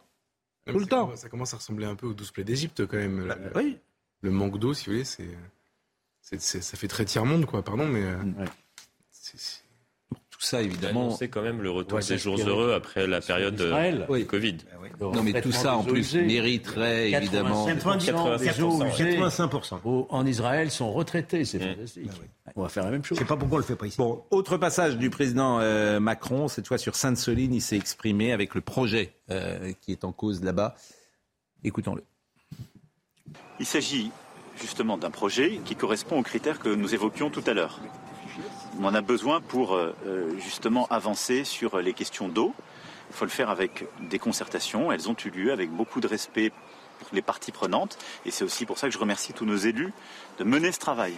[0.68, 1.06] Tout le temps.
[1.06, 3.28] commence- Ça commence à ressembler un peu aux douze plaies d'Égypte quand même.
[3.28, 3.78] Bah, Le- oui.
[4.22, 7.64] Le manque d'eau, si vous voulez, c'est, ça fait très tiers-monde, quoi.
[7.64, 8.18] Pardon, mais euh,
[10.46, 11.12] ça, évidemment.
[11.12, 14.06] C'est quand même le retour Ouais, des jours heureux après la période de, Israël.
[14.10, 14.58] du Covid.
[15.02, 17.66] Non, mais tout ça, en plus, mériterait évidemment.
[17.68, 19.82] 90%, des eaux usées, 85%.
[19.84, 21.76] Au- en Israël sont retraités, c'est Mmh.
[21.76, 22.12] fantastique.
[22.56, 23.18] On va faire la même chose.
[23.18, 23.98] Je sais pas pourquoi on le fait pas ici.
[23.98, 28.56] Bon, autre passage du président euh, Macron, cette fois sur Sainte-Soline, il s'est exprimé avec
[28.56, 30.76] le projet euh, qui est en cause là-bas.
[31.64, 32.04] Écoutons-le.
[33.60, 34.12] Il s'agit
[34.62, 37.80] justement d'un projet qui correspond aux critères que nous évoquions tout à l'heure.
[38.80, 42.54] On en a besoin pour euh, euh, justement avancer sur les questions d'eau.
[43.10, 44.92] Il faut le faire avec des concertations.
[44.92, 46.52] Elles ont eu lieu avec beaucoup de respect
[47.00, 47.98] pour les parties prenantes.
[48.26, 49.94] Et c'est aussi pour ça que je remercie tous nos élus
[50.40, 51.14] de mener ce travail.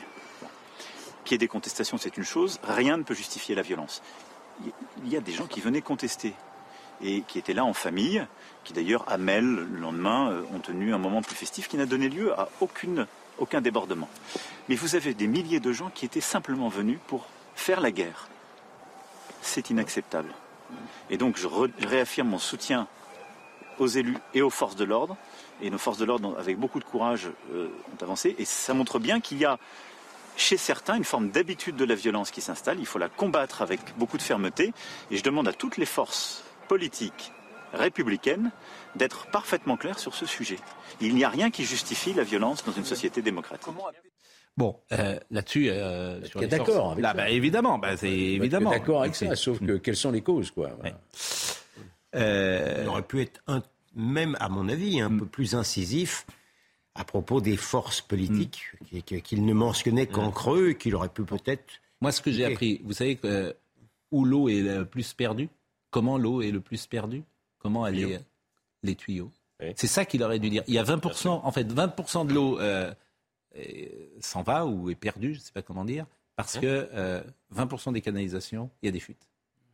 [1.24, 2.60] Qu'il y ait des contestations, c'est une chose.
[2.64, 4.02] Rien ne peut justifier la violence.
[5.04, 6.34] Il y a des gens qui venaient contester
[7.02, 8.26] et qui étaient là en famille,
[8.64, 11.86] qui d'ailleurs, à Mel, le lendemain, euh, ont tenu un moment plus festif qui n'a
[11.86, 14.10] donné lieu à aucun débordement.
[14.68, 17.28] Mais vous avez des milliers de gens qui étaient simplement venus pour
[17.58, 18.30] faire la guerre.
[19.42, 20.34] C'est inacceptable.
[21.10, 22.88] Et donc je, re- je réaffirme mon soutien
[23.80, 25.18] aux élus et aux forces de l'ordre.
[25.62, 28.36] Et nos forces de l'ordre, avec beaucoup de courage, euh, ont avancé.
[28.38, 29.58] Et ça montre bien qu'il y a
[30.36, 32.80] chez certains une forme d'habitude de la violence qui s'installe.
[32.80, 34.72] Il faut la combattre avec beaucoup de fermeté.
[35.10, 37.32] Et je demande à toutes les forces politiques
[37.74, 38.52] républicaines
[38.96, 40.60] d'être parfaitement claires sur ce sujet.
[41.02, 43.74] Il n'y a rien qui justifie la violence dans une société démocratique.
[44.58, 48.72] Bon, euh, là-dessus, euh, sur les d'accord avec Là, ça bah, évidemment, bah, c'est évidemment.
[48.72, 50.72] D'accord avec ça, sauf que quelles sont les causes, quoi.
[50.80, 51.00] voilà.
[52.16, 53.62] Euh, il aurait pu être un-
[53.96, 56.26] même, à mon avis, un peu plus incisif
[56.96, 58.64] à propos des forces politiques
[59.06, 61.66] qui- qu'il ne mentionnait qu'en creux et qu'il aurait pu peut-être.
[62.02, 63.54] Moi, ce que j'ai appris, vous savez que, euh,
[64.12, 65.50] où l'eau est le plus perdue?
[65.92, 67.24] Comment l'eau est le plus perdue?
[67.60, 68.20] Comment elle est
[68.84, 69.32] Les tuyaux?
[69.76, 70.64] C'est ça qu'il aurait dû dire.
[70.68, 72.60] Il y a 20%, en fait, 20% de l'eau
[74.20, 76.06] s'en va ou est perdue, je ne sais pas comment dire,
[76.36, 77.22] parce que euh,
[77.56, 79.28] 20% des canalisations, il y a des fuites.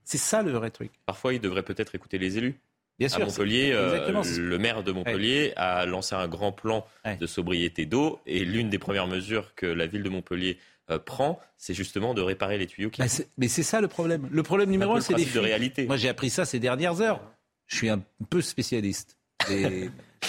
[0.04, 0.92] C'est ça le vrai truc.
[1.06, 2.60] Parfois, il devrait peut-être écouter les élus.
[3.00, 6.86] Bien à sûr, Montpellier, c'est- euh, le maire de Montpellier a lancé un grand plan
[7.20, 10.58] de sobriété d'eau et l'une des premières mesures que la ville de Montpellier
[10.90, 13.02] euh, prend, c'est justement de réparer les tuyaux qui.
[13.02, 13.08] Bah,
[13.38, 14.28] mais c'est ça le problème.
[14.30, 15.46] Le problème numéro un c'est les principe de fuites.
[15.48, 15.86] réalité.
[15.88, 17.22] Moi, j'ai appris ça ces dernières heures.
[17.68, 19.18] Je suis un peu spécialiste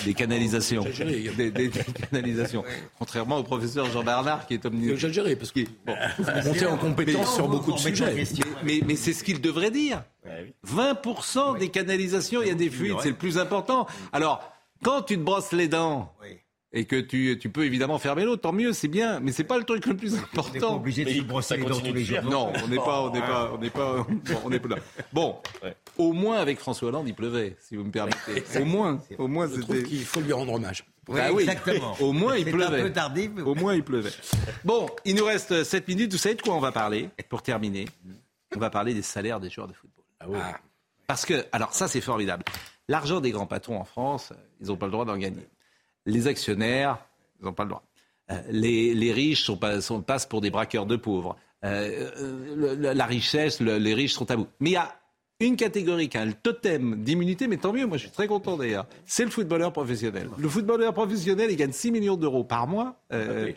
[0.05, 0.83] des canalisations.
[0.85, 1.71] Des, des- des
[2.11, 2.65] canalisations.
[2.99, 4.95] Contrairement au professeur Jean Bernard qui est omniscient.
[4.95, 8.25] Exagéré, parce vous montez en compétence sur beaucoup de sujets.
[8.63, 10.03] Mais, mais c'est ce qu'il devrait dire.
[10.67, 13.87] 20% des canalisations, il y a des fuites, c'est le plus important.
[14.13, 14.43] Alors,
[14.83, 16.13] quand tu te brosses les dents
[16.77, 19.21] et que tu, tu peux évidemment fermer l'eau, tant mieux, c'est bien.
[19.21, 20.75] Mais c'est pas le truc le plus important.
[20.77, 22.23] obligé de se brosser les dents tous les jours.
[22.25, 24.07] Non, on n'est pas, on n'est pas, on n'est pas,
[24.45, 24.77] on n'est pas là.
[25.13, 25.37] Bon,
[25.97, 28.43] au moins avec François Hollande, il pleuvait, si vous me permettez.
[28.61, 29.89] Au moins, au moins Je trouve c'était.
[29.89, 30.85] qu'il faut lui rendre hommage.
[31.07, 31.97] Oui, exactement.
[32.01, 32.81] Au moins il C'est pleuvait.
[32.81, 33.31] un peu tardif.
[33.35, 34.11] mais- Au moins il pleuvait.
[34.65, 36.11] Bon, il nous reste 7 minutes.
[36.13, 37.85] Vous savez de quoi on va parler Pour terminer,
[38.57, 40.05] on va parler des salaires des joueurs de football.
[40.43, 40.59] Ah.
[41.07, 42.43] Parce que, alors ça c'est formidable.
[42.89, 45.47] L'argent des grands patrons en France, ils n'ont pas le droit d'en gagner.
[46.07, 46.99] Les actionnaires,
[47.41, 47.83] ils n'ont pas le droit.
[48.31, 51.37] Euh, les, les riches sont pas, sont, passent pour des braqueurs de pauvres.
[51.65, 54.47] Euh, euh, le- la richesse, le- les riches sont à bout.
[54.61, 54.95] Mais il y a
[55.41, 58.57] une catégorie qui a le totem d'immunité, mais tant mieux, moi je suis très content
[58.57, 60.29] d'ailleurs, c'est le footballeur professionnel.
[60.39, 62.97] Le footballeur professionnel, il gagne 6 millions d'euros par mois.
[63.13, 63.53] Euh,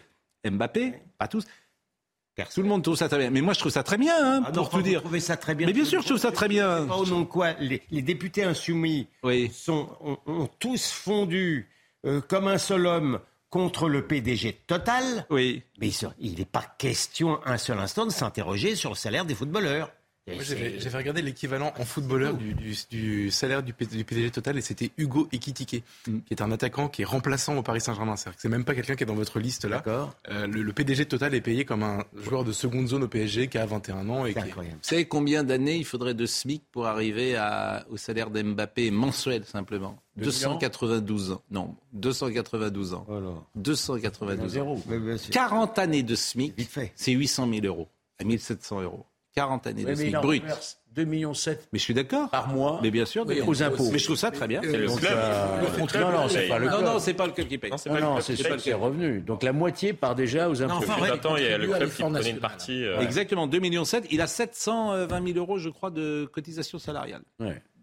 [0.50, 1.46] Mbappé, pas tous.
[2.54, 3.30] Tout le monde trouve ça très bien.
[3.32, 5.02] Mais moi je trouve ça très bien, hein, Ah pour tout vous dire.
[5.02, 5.66] trouvez ça très bien.
[5.66, 6.86] Mais bien sûr, je trouve ça très bien.
[6.86, 9.08] Pas au nom de quoi les, les députés insoumis
[9.52, 11.68] sont, ont, ont tous fondu
[12.08, 15.26] euh, comme un seul homme contre le PDG de Total.
[15.30, 15.64] Oui.
[15.80, 19.36] Mais il- il n'est pas question un seul instant de s'interroger sur le salaire des
[19.36, 19.92] footballeurs.
[20.42, 24.92] C'est- J'avais regardé l'équivalent en footballeur du, du- du salaire du, PDG total et c'était
[24.98, 26.20] Hugo Ekitike, Mm.
[26.26, 28.16] qui est un attaquant qui est remplaçant au Paris Saint-Germain.
[28.16, 29.82] C'est-à-dire que c'est même pas quelqu'un qui est dans votre liste là.
[30.30, 33.08] Euh, le, le PDG de total est payé comme un joueur de seconde zone au
[33.08, 36.64] PSG qui a 21 ans et qui Vous savez combien d'années il faudrait de SMIC
[36.72, 39.98] pour arriver à, au salaire d'Mbappé mensuel simplement?
[40.18, 41.42] Deux 292 ans.
[41.52, 43.06] Non, 292 ans.
[43.56, 44.74] 292 Zéro.
[44.76, 44.84] ans.
[44.88, 45.32] Mais bien sûr.
[45.32, 46.54] 40 années de SMIC,
[46.96, 47.88] c'est 800 000 euros.
[48.20, 49.06] À 1700 euros.
[49.38, 50.42] 40 années Ouais, de SMIC brut.
[50.42, 51.32] reverse 2,7 millions
[51.72, 52.28] Mais je suis d'accord.
[52.32, 52.80] par mois.
[52.82, 53.88] Mais bien sûr, Oui, aux impôts.
[53.92, 54.62] Mais je trouve ça très bien.
[54.64, 55.12] C'est le club.
[55.16, 56.50] euh, Le le club non, non, le c'est paye.
[56.50, 56.86] pas le Non, club.
[56.86, 57.72] non, c'est pas le club qui paye.
[57.86, 59.20] Non, non, c'est ça, c'est revenu.
[59.22, 60.74] Donc la moitié part déjà aux impôts.
[60.78, 62.84] enfin, Depuis ouais, longtemps, il y a le club qui prenait une partie.
[62.84, 63.84] euh, Exactement, 2,7 millions.
[64.10, 67.22] Il a 720 000 euros, je crois, de cotisation salariale.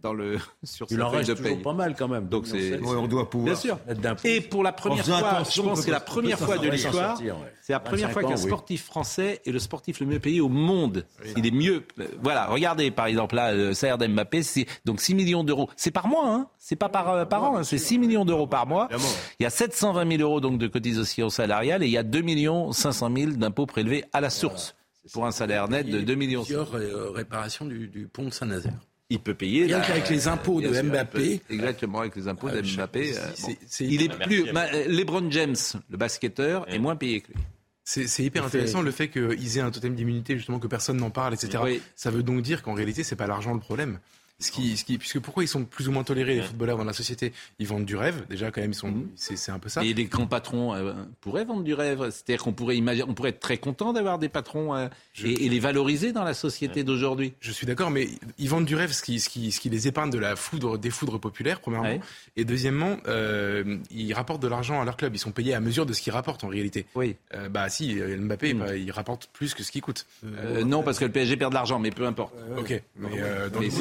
[0.05, 1.62] Dans le, sur Il en reste de toujours paye.
[1.62, 2.28] pas mal quand même.
[2.28, 2.78] Donc c'est.
[2.78, 3.78] Ouais, on doit pouvoir Bien sûr.
[4.24, 7.18] Et pour la première fois, je pense que c'est la première fois de l'histoire.
[7.18, 7.32] ouais.
[7.62, 8.42] C'est la première 25 fois qu'un oui.
[8.46, 11.07] sportif français est le sportif le mieux payé au monde.
[11.38, 11.84] Il est mieux.
[11.98, 15.70] euh, Voilà, regardez par exemple là, le salaire d'Mbappé, c'est donc 6 millions d'euros.
[15.74, 18.46] C'est par mois, hein C'est pas par, euh, par an, hein, c'est 6 millions d'euros
[18.46, 18.90] par mois.
[19.40, 22.22] Il y a 720 000 euros donc de cotisation salariale et il y a 2
[22.72, 24.74] 500 000 d'impôts prélevés à la source
[25.14, 26.42] pour un salaire net de 2 millions.
[26.42, 28.74] Plusieurs euh, réparations du, du pont de Saint-Nazaire.
[29.14, 29.64] Il peut payer.
[29.66, 31.38] Rien qu'avec les impôts de Mbappé.
[31.38, 33.12] peut- exactement, avec les impôts Euh, de Mbappé.
[33.12, 33.54] c'est- euh, bon.
[33.80, 34.52] il est hyper- plus.
[34.52, 35.56] Ma- LeBron James,
[35.88, 37.40] le basketteur, est moins payé que lui.
[37.84, 41.34] C'est hyper intéressant le fait qu'ils aient un totem d'immunité, justement, que personne n'en parle,
[41.34, 41.58] etc.
[41.62, 41.82] Oui.
[41.96, 43.98] Ça veut donc dire qu'en réalité, c'est pas l'argent le problème.
[44.45, 46.84] Ce qui, ce qui, puisque pourquoi ils sont plus ou moins tolérés les footballeurs dans
[46.84, 48.26] la société Ils vendent du rêve.
[48.28, 49.82] Déjà, quand même, ils sont, c'est, c'est un peu ça.
[49.82, 50.92] Et les grands patrons euh,
[51.22, 52.11] pourraient vendre du rêve.
[52.11, 54.88] C'est-à-dire qu'on pourrait imaginer, on pourrait être très content d'avoir des patrons euh,
[55.24, 57.32] et, et les valoriser dans la société d'aujourd'hui.
[57.40, 59.88] Je suis d'accord, mais ils vendent du rêve, ce qui, ce qui, ce qui les
[59.88, 61.88] épargne de la foudre, des foudres populaires, premièrement.
[61.88, 62.01] Ouais.
[62.36, 65.14] Et deuxièmement, euh, ils rapportent de l'argent à leur club.
[65.14, 66.84] Ils sont payés à mesure de ce qu'ils rapportent en réalité.
[66.95, 67.16] Oui.
[67.51, 70.07] Bah si, Mbappé, bah, il rapporte plus que ce qu'il coûte.
[70.66, 72.34] Non, parce que le PSG perd de l'argent, mais peu importe.
[72.59, 72.82] Ok.
[72.99, 73.09] Mais,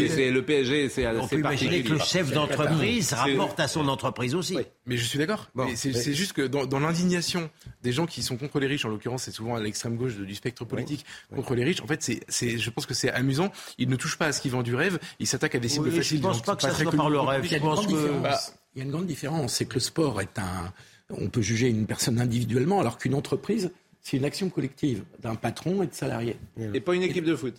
[0.07, 0.52] c'est le PSG,
[0.89, 4.57] c'est On peut imaginer que le chef d'entreprise rapporte à son entreprise aussi.
[4.85, 5.49] Mais je suis d'accord.
[5.55, 7.49] Mais c'est juste que dans, dans l'indignation
[7.81, 10.35] des gens qui sont contre les riches, en l'occurrence, c'est souvent à l'extrême gauche du
[10.35, 11.81] spectre politique contre les riches.
[11.81, 13.51] En fait, c'est, je pense que c'est amusant.
[13.77, 14.99] Ils ne touchent pas à ce qui vend du rêve.
[15.19, 16.21] Ils s'attaquent à des cibles Oui, je faciles.
[16.21, 17.41] pense pas que ça soit par le rêve.
[17.41, 17.51] public.
[17.51, 18.23] Il y a une pense grande que- différence.
[18.23, 18.39] Bah,
[18.75, 20.73] Il y a une grande différence, c'est que le sport est un.
[21.09, 25.83] On peut juger une personne individuellement, alors qu'une entreprise, c'est une action collective d'un patron
[25.83, 26.37] et de salariés.
[26.73, 27.53] Et pas une équipe de foot.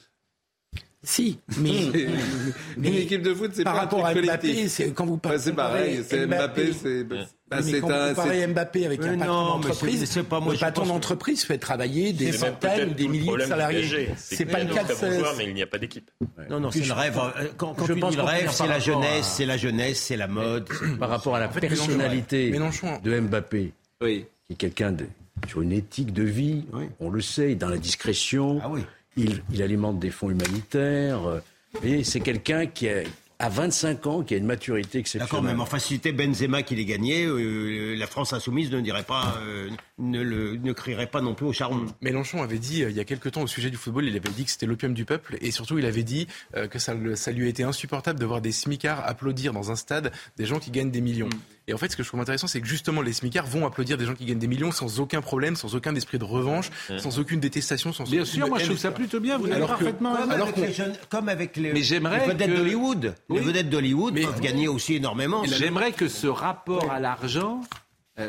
[1.04, 1.70] Si, mais,
[2.76, 4.70] mais une équipe de foot, c'est par pas rapport un à truc Mbappé, collectif.
[4.72, 5.38] c'est quand vous Bah, parlez.
[5.38, 7.16] c'est pareil, c'est Mbappé, c'est bah,
[7.50, 10.00] mais c'est quand un vous comparez c'est- Mbappé avec Mais un patron non, mais d'entreprise,
[10.00, 13.40] c'est- c'est pas moi, le patron d'entreprise fait travailler des centaines ou des milliers de
[13.42, 14.08] salariés.
[14.16, 16.10] C'est pas le cas de ce- mais il n'y a pas d'équipe.
[16.50, 17.18] Non, non, c'est le rêve.
[17.18, 19.56] Euh, Quand, quand Je tu pense dis le rêve, c'est la à- jeunesse, c'est la
[19.56, 20.68] jeunesse, c'est la mode.
[20.98, 24.06] Par rapport à la personnalité de Mbappé, qui
[24.50, 25.06] est quelqu'un de,
[25.48, 26.64] sur une éthique de vie,
[27.00, 28.60] on le sait, dans la discrétion.
[28.62, 28.80] Ah oui.
[29.16, 31.26] Il, il alimente des fonds humanitaires.
[31.26, 31.40] euh,
[31.82, 33.02] Et c'est quelqu'un qui a,
[33.40, 35.44] à 25 ans, qui a une maturité D'accord, exceptionnelle.
[35.46, 39.36] même enfin, si c'était Benzema qui les gagnait, euh, la France insoumise ne dirait pas,
[39.42, 41.84] euh, ne, le, ne crierait pas non plus au charbon.
[42.00, 44.30] Mélenchon avait dit euh, il y a quelque temps au sujet du football, il avait
[44.30, 47.46] dit que c'était l'opium du peuple et surtout il avait dit euh, que ça, lui
[47.46, 50.92] a été insupportable de voir des smicards applaudir dans un stade des gens qui gagnent
[50.92, 51.28] des millions.
[51.66, 53.96] Et en fait, ce que je trouve intéressant, c'est que justement les smicards vont applaudir
[53.96, 57.18] des gens qui gagnent des millions sans aucun problème, sans aucun esprit de revanche, sans
[57.18, 59.84] aucune détestation, sans Bien aucune sûr, moi je trouve ça plutôt bien, vous Alors que-
[59.84, 63.14] parfaitement Comme, Alors avec les jeunes- comme avec les, Mais j'aimerais les vedettes que- d'Hollywood.
[63.30, 63.38] Oui.
[63.38, 65.42] Les vedettes d'Hollywood peuvent gagner aussi énormément.
[65.44, 67.62] J'aimerais que ce rapport à l'argent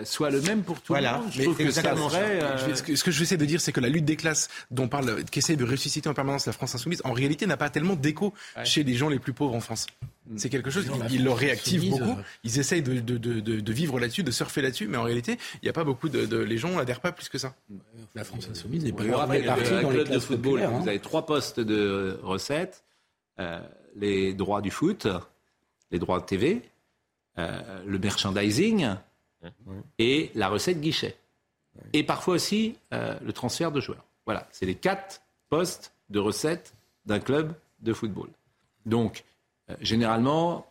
[0.04, 1.14] soit le même pour tout Voilà.
[1.14, 1.32] le monde.
[1.32, 2.18] Je Mais trouve que ça exactement ça.
[2.18, 2.44] serait.
[2.44, 3.90] euh, Je vais- ce, que, ce que je vais essayer de dire, c'est que la
[3.90, 7.46] lutte des classes dont parle, qu'essaie de ressusciter en permanence la France insoumise, en réalité
[7.46, 8.34] n'a pas tellement d'écho
[8.64, 9.86] chez les gens les plus pauvres en France.
[10.38, 12.20] C'est quelque chose qui leur réactive Insoumise, beaucoup.
[12.20, 15.04] euh, Ils essayent de, de, de, de- de vivre là-dessus, de surfer là-dessus, mais en
[15.04, 17.54] réalité, il n'y a pas beaucoup de, de- les gens adhèrent pas plus que ça.
[18.16, 20.80] La France insoumise n'est pas Vous répartie un dans les club de football, populaires, hein.
[20.82, 22.84] vous avez trois postes de recettes
[23.40, 23.60] euh,
[23.96, 25.06] les droits du foot,
[25.92, 26.64] les droits de TV,
[27.38, 28.88] euh, le merchandising
[30.00, 31.18] et la recette guichet.
[31.94, 34.06] Et parfois aussi euh, le transfert de joueurs.
[34.26, 36.74] Voilà, c'est les quatre postes de recettes
[37.06, 38.30] d'un club de football.
[38.86, 39.24] Donc,
[39.70, 40.66] euh, généralement,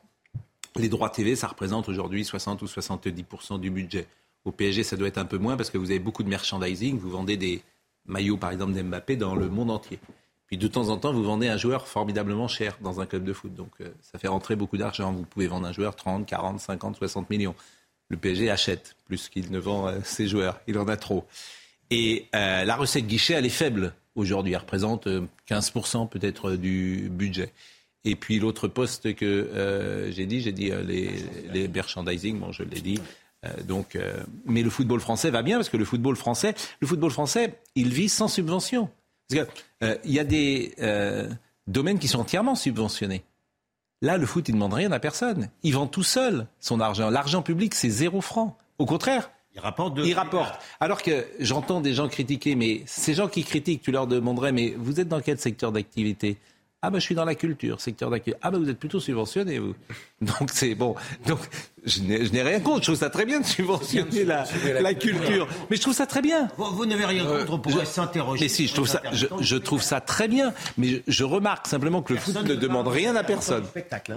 [0.77, 4.07] les droits TV, ça représente aujourd'hui 60 ou 70% du budget.
[4.45, 6.99] Au PSG, ça doit être un peu moins parce que vous avez beaucoup de merchandising.
[6.99, 7.63] Vous vendez des
[8.07, 9.99] maillots, par exemple, d'Mbappé dans le monde entier.
[10.47, 13.33] Puis de temps en temps, vous vendez un joueur formidablement cher dans un club de
[13.33, 13.55] foot.
[13.55, 15.13] Donc euh, ça fait rentrer beaucoup d'argent.
[15.13, 17.55] Vous pouvez vendre un joueur 30, 40, 50, 60 millions.
[18.09, 20.61] Le PSG achète plus qu'il ne vend euh, ses joueurs.
[20.67, 21.27] Il en a trop.
[21.91, 24.53] Et euh, la recette guichet, elle est faible aujourd'hui.
[24.53, 27.53] Elle représente euh, 15% peut-être euh, du budget.
[28.05, 33.01] Et puis l'autre poste que j'ai dit, j'ai dit les, merchandising, bon je l'ai dit.
[33.67, 33.97] Donc,
[34.45, 37.95] mais le football français va bien parce que le football français, le football français, il
[37.95, 38.91] vit sans subvention.
[39.31, 39.47] Il
[40.05, 40.75] y a des
[41.67, 43.25] domaines qui sont entièrement subventionnés.
[44.05, 45.49] Là, le foot, il ne demande rien à personne.
[45.63, 47.09] Il vend tout seul son argent.
[47.09, 48.59] L'argent public, c'est zéro franc.
[48.77, 50.05] Au contraire, Il rapporte de...
[50.05, 50.61] il rapporte.
[50.79, 54.75] Alors que j'entends des gens critiquer, mais ces gens qui critiquent, tu leur demanderais, mais
[54.77, 56.37] vous êtes dans quel secteur d'activité?
[56.83, 58.39] Ah ben je suis dans la culture, secteur d'activité.
[58.43, 59.75] Ah ben vous êtes plutôt subventionné vous.
[60.39, 60.95] Donc c'est bon.
[61.27, 61.39] Donc
[61.85, 62.79] je n'ai rien contre.
[62.81, 64.45] Je trouve ça très bien de subventionner la,
[64.81, 65.47] la culture.
[65.71, 66.49] Mais je trouve ça très bien.
[66.57, 68.45] Vous, vous n'avez rien contre, on pourrait s'interroger.
[68.45, 70.55] Mais si, je trouve ça, je, je trouve ça très bien.
[70.79, 73.65] Mais je, je remarque simplement que le foot ne demande rien à personne.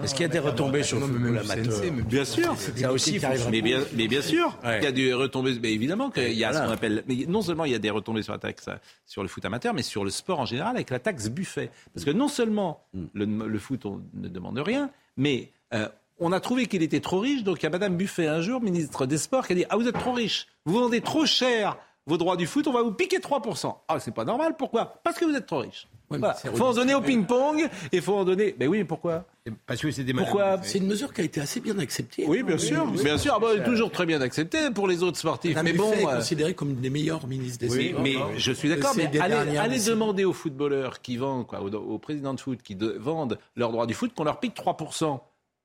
[0.03, 2.55] Est-ce qu'il y a des retombées sur le football amateur Bien sûr.
[2.78, 3.20] Ça aussi,
[3.51, 4.80] Mais bien, mais bien sûr, Ouais.
[4.80, 5.58] il y a des retombées.
[5.62, 7.03] Mais évidemment qu'il y a ce qu'on appelle.
[7.08, 8.68] Mais non seulement il y a des retombées sur la taxe
[9.05, 11.70] sur le foot amateur, mais sur le sport en général avec la taxe buffet.
[11.93, 12.82] Parce que non seulement
[13.14, 15.88] le, le foot on ne demande rien, mais euh,
[16.20, 17.43] on a trouvé qu'il était trop riche.
[17.43, 19.78] Donc il y a Madame Buffet un jour, ministre des Sports, qui a dit ah
[19.78, 22.93] vous êtes trop riche, vous vendez trop cher vos droits du foot, on va vous
[22.93, 23.76] piquer 3%.
[23.89, 24.55] Ah c'est pas normal.
[24.57, 24.99] Pourquoi?
[25.03, 25.88] Parce que vous êtes trop riche.
[26.09, 26.34] Voilà.
[26.36, 28.55] c'est faut en donner au ping-pong et faut en donner.
[28.57, 29.26] Mais oui, mais pourquoi?
[29.65, 32.24] Parce que c'est des Pourquoi C'est une mesure qui a été assez bien acceptée.
[32.26, 33.34] oui, bien sûr, bien sûr.
[33.36, 35.55] Ah bah, toujours très bien accepté pour les autres sportifs.
[35.55, 38.01] Madame mais bon, Buffet est euh, considérée comme une des meilleures ministres des oui, Sports.
[38.01, 38.93] mais je suis d'accord.
[38.95, 42.95] Mais allez, demander aux footballeurs qui vendent, quoi, aux, aux présidents de foot qui de-
[42.97, 45.20] vendent leurs droits du foot qu'on leur pique 3%.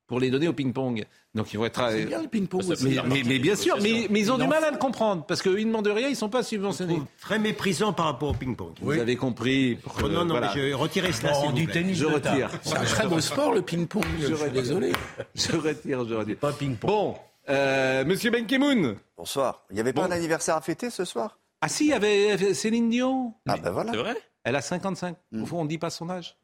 [0.07, 1.05] Pour les donner au ping-pong.
[1.35, 1.89] Donc ils vont être.
[1.91, 2.99] C'est bien le ping-pong Mais, aussi.
[3.07, 5.53] mais- mais bien sûr, mais, mais ils ont du mal à le comprendre parce qu'ils
[5.53, 7.01] ne demandent rien, ils ne sont pas subventionnés.
[7.21, 8.73] Très méprisant par rapport au ping-pong.
[8.81, 9.79] Vous avez compris.
[9.87, 10.53] Oh non, non, Voilà.
[10.55, 11.33] mais je retirer cela.
[11.35, 11.95] s'il vous plaît.
[11.95, 12.51] Je retire.
[12.63, 14.05] C'est un très beau sport, le ping-pong.
[14.21, 14.93] Je suis désolé.
[15.35, 16.37] Je retire, je retire.
[16.37, 16.91] Pas ping-pong.
[16.91, 17.15] Bon,
[17.49, 18.97] euh, Monsieur Ben Ki-moon.
[19.17, 19.65] Bonsoir.
[19.71, 21.39] Il n'y avait pas un anniversaire à fêter ce soir?
[21.63, 23.35] Ah si, il y avait Céline Dion.
[23.49, 23.93] Ah ben voilà.
[23.93, 24.17] C'est vrai?
[24.45, 25.17] Elle a 55.
[25.41, 26.37] Au fond, on ne dit pas son âge.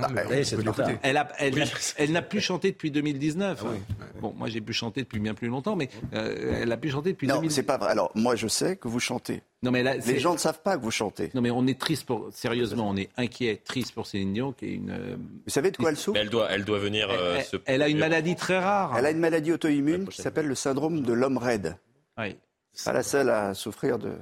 [0.00, 0.88] Ah, tard.
[1.02, 1.64] Elle a- elle n'a
[1.98, 3.64] elle n'a plus chanté depuis 2019.
[4.20, 7.12] Bon, moi j'ai pu chanter depuis bien plus longtemps, mais euh, elle a pu chanter
[7.12, 7.54] depuis Non, 2019.
[7.54, 7.90] c'est pas vrai.
[7.90, 9.42] Alors, moi, je sais que vous chantez.
[9.62, 11.30] Non, mais là, Les gens ne savent pas que vous chantez.
[11.34, 12.28] Non, mais on est triste pour.
[12.32, 14.90] Sérieusement, on est inquiet, triste pour Céline Dion, qui est une.
[14.90, 16.14] euh, Vous savez de quoi elle souffre?
[16.18, 17.56] Mais elle doit, elle doit venir euh, elle, se.
[17.64, 18.94] elle a une maladie très rare.
[18.98, 21.76] Elle a une maladie auto-immune qui s'appelle le syndrome de l'homme raide.
[22.18, 22.36] Oui.
[22.84, 24.12] Pas la seule à souffrir de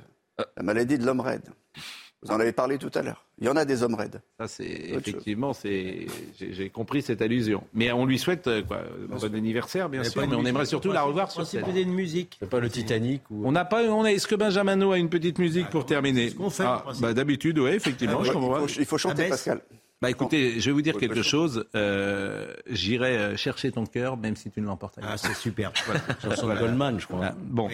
[0.57, 1.45] la maladie de l'homme raide.
[2.23, 3.25] Vous en avez parlé tout à l'heure.
[3.41, 4.23] Il y en a des hommes raides.
[4.39, 6.07] Ça, c'est effectivement, c'est
[6.39, 7.65] j'ai compris cette allusion.
[7.75, 8.79] Mais on lui souhaite euh, quoi,
[9.13, 10.23] un bon anniversaire, bien sûr.
[10.23, 11.65] une Mais on aimerait surtout la revoir sur scène.
[11.73, 12.37] d'une musique.
[12.39, 13.43] C'est pas le Titanic ou.
[13.45, 14.13] On n'a pas, on a.
[14.13, 17.71] Est-ce que Benjamino a une petite musique pour terminer qu'on fait, Ah, bah, D'habitude, oui,
[17.71, 18.21] effectivement.
[18.21, 19.29] Ouais, je il, faut, il faut chanter.
[19.29, 19.61] Pascal.
[20.03, 21.65] Bah écoutez, je vais vous dire quelque chose.
[21.77, 25.07] Euh, J'irai euh, chercher ton cœur, même si tu ne l'emportes pas.
[25.13, 25.71] Ah, c'est super.
[26.21, 27.21] Chanson de Goldman, je crois.
[27.27, 27.69] Ah, bon.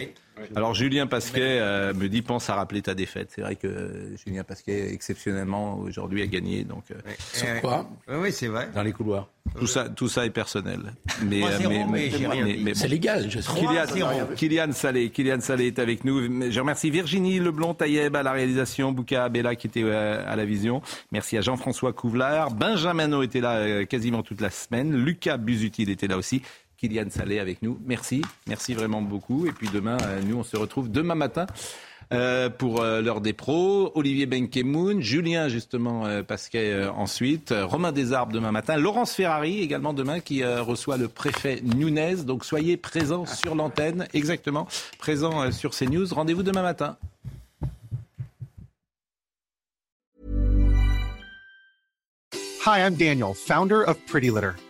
[0.55, 3.31] Alors Julien Pasquet euh, me dit pense à rappeler ta défaite.
[3.33, 6.95] C'est vrai que euh, Julien Pasquet exceptionnellement aujourd'hui a gagné donc euh,
[7.33, 7.89] Sur quoi?
[8.07, 8.69] Oui, oui, c'est vrai.
[8.73, 9.29] Dans les couloirs.
[9.57, 10.93] tout ça tout ça est personnel.
[11.23, 12.71] Mais 3-0, mais rien dit.
[12.73, 13.39] C'est légal, je.
[13.39, 14.35] Kylian, 3-0.
[14.35, 16.51] Kylian Salé, Kylian Salé est avec nous.
[16.51, 20.45] Je remercie Virginie Leblond Taïeb à la réalisation, Bouka Bella qui était euh, à la
[20.45, 20.81] vision.
[21.11, 22.51] Merci à Jean-François Couvlar.
[22.51, 24.95] Benjamin était là euh, quasiment toute la semaine.
[24.95, 26.41] Lucas Busutil était là aussi.
[26.79, 27.77] Kylian Salé avec nous.
[27.85, 29.45] Merci, merci vraiment beaucoup.
[29.45, 31.45] Et puis demain, euh, nous on se retrouve demain matin.
[32.11, 38.51] euh, pour euh, l'heure des pros, Olivier Benkemoun, Julien justement Pasquet ensuite, Romain Desarbes demain
[38.51, 42.23] matin, Laurence Ferrari également demain qui reçoit le préfet Nunez.
[42.25, 44.67] Donc soyez présents sur l'antenne, exactement,
[44.97, 46.07] présents sur CNews.
[46.11, 46.97] Rendez-vous demain matin.
[52.65, 54.53] Hi, I'm Daniel, founder of Pretty Litter.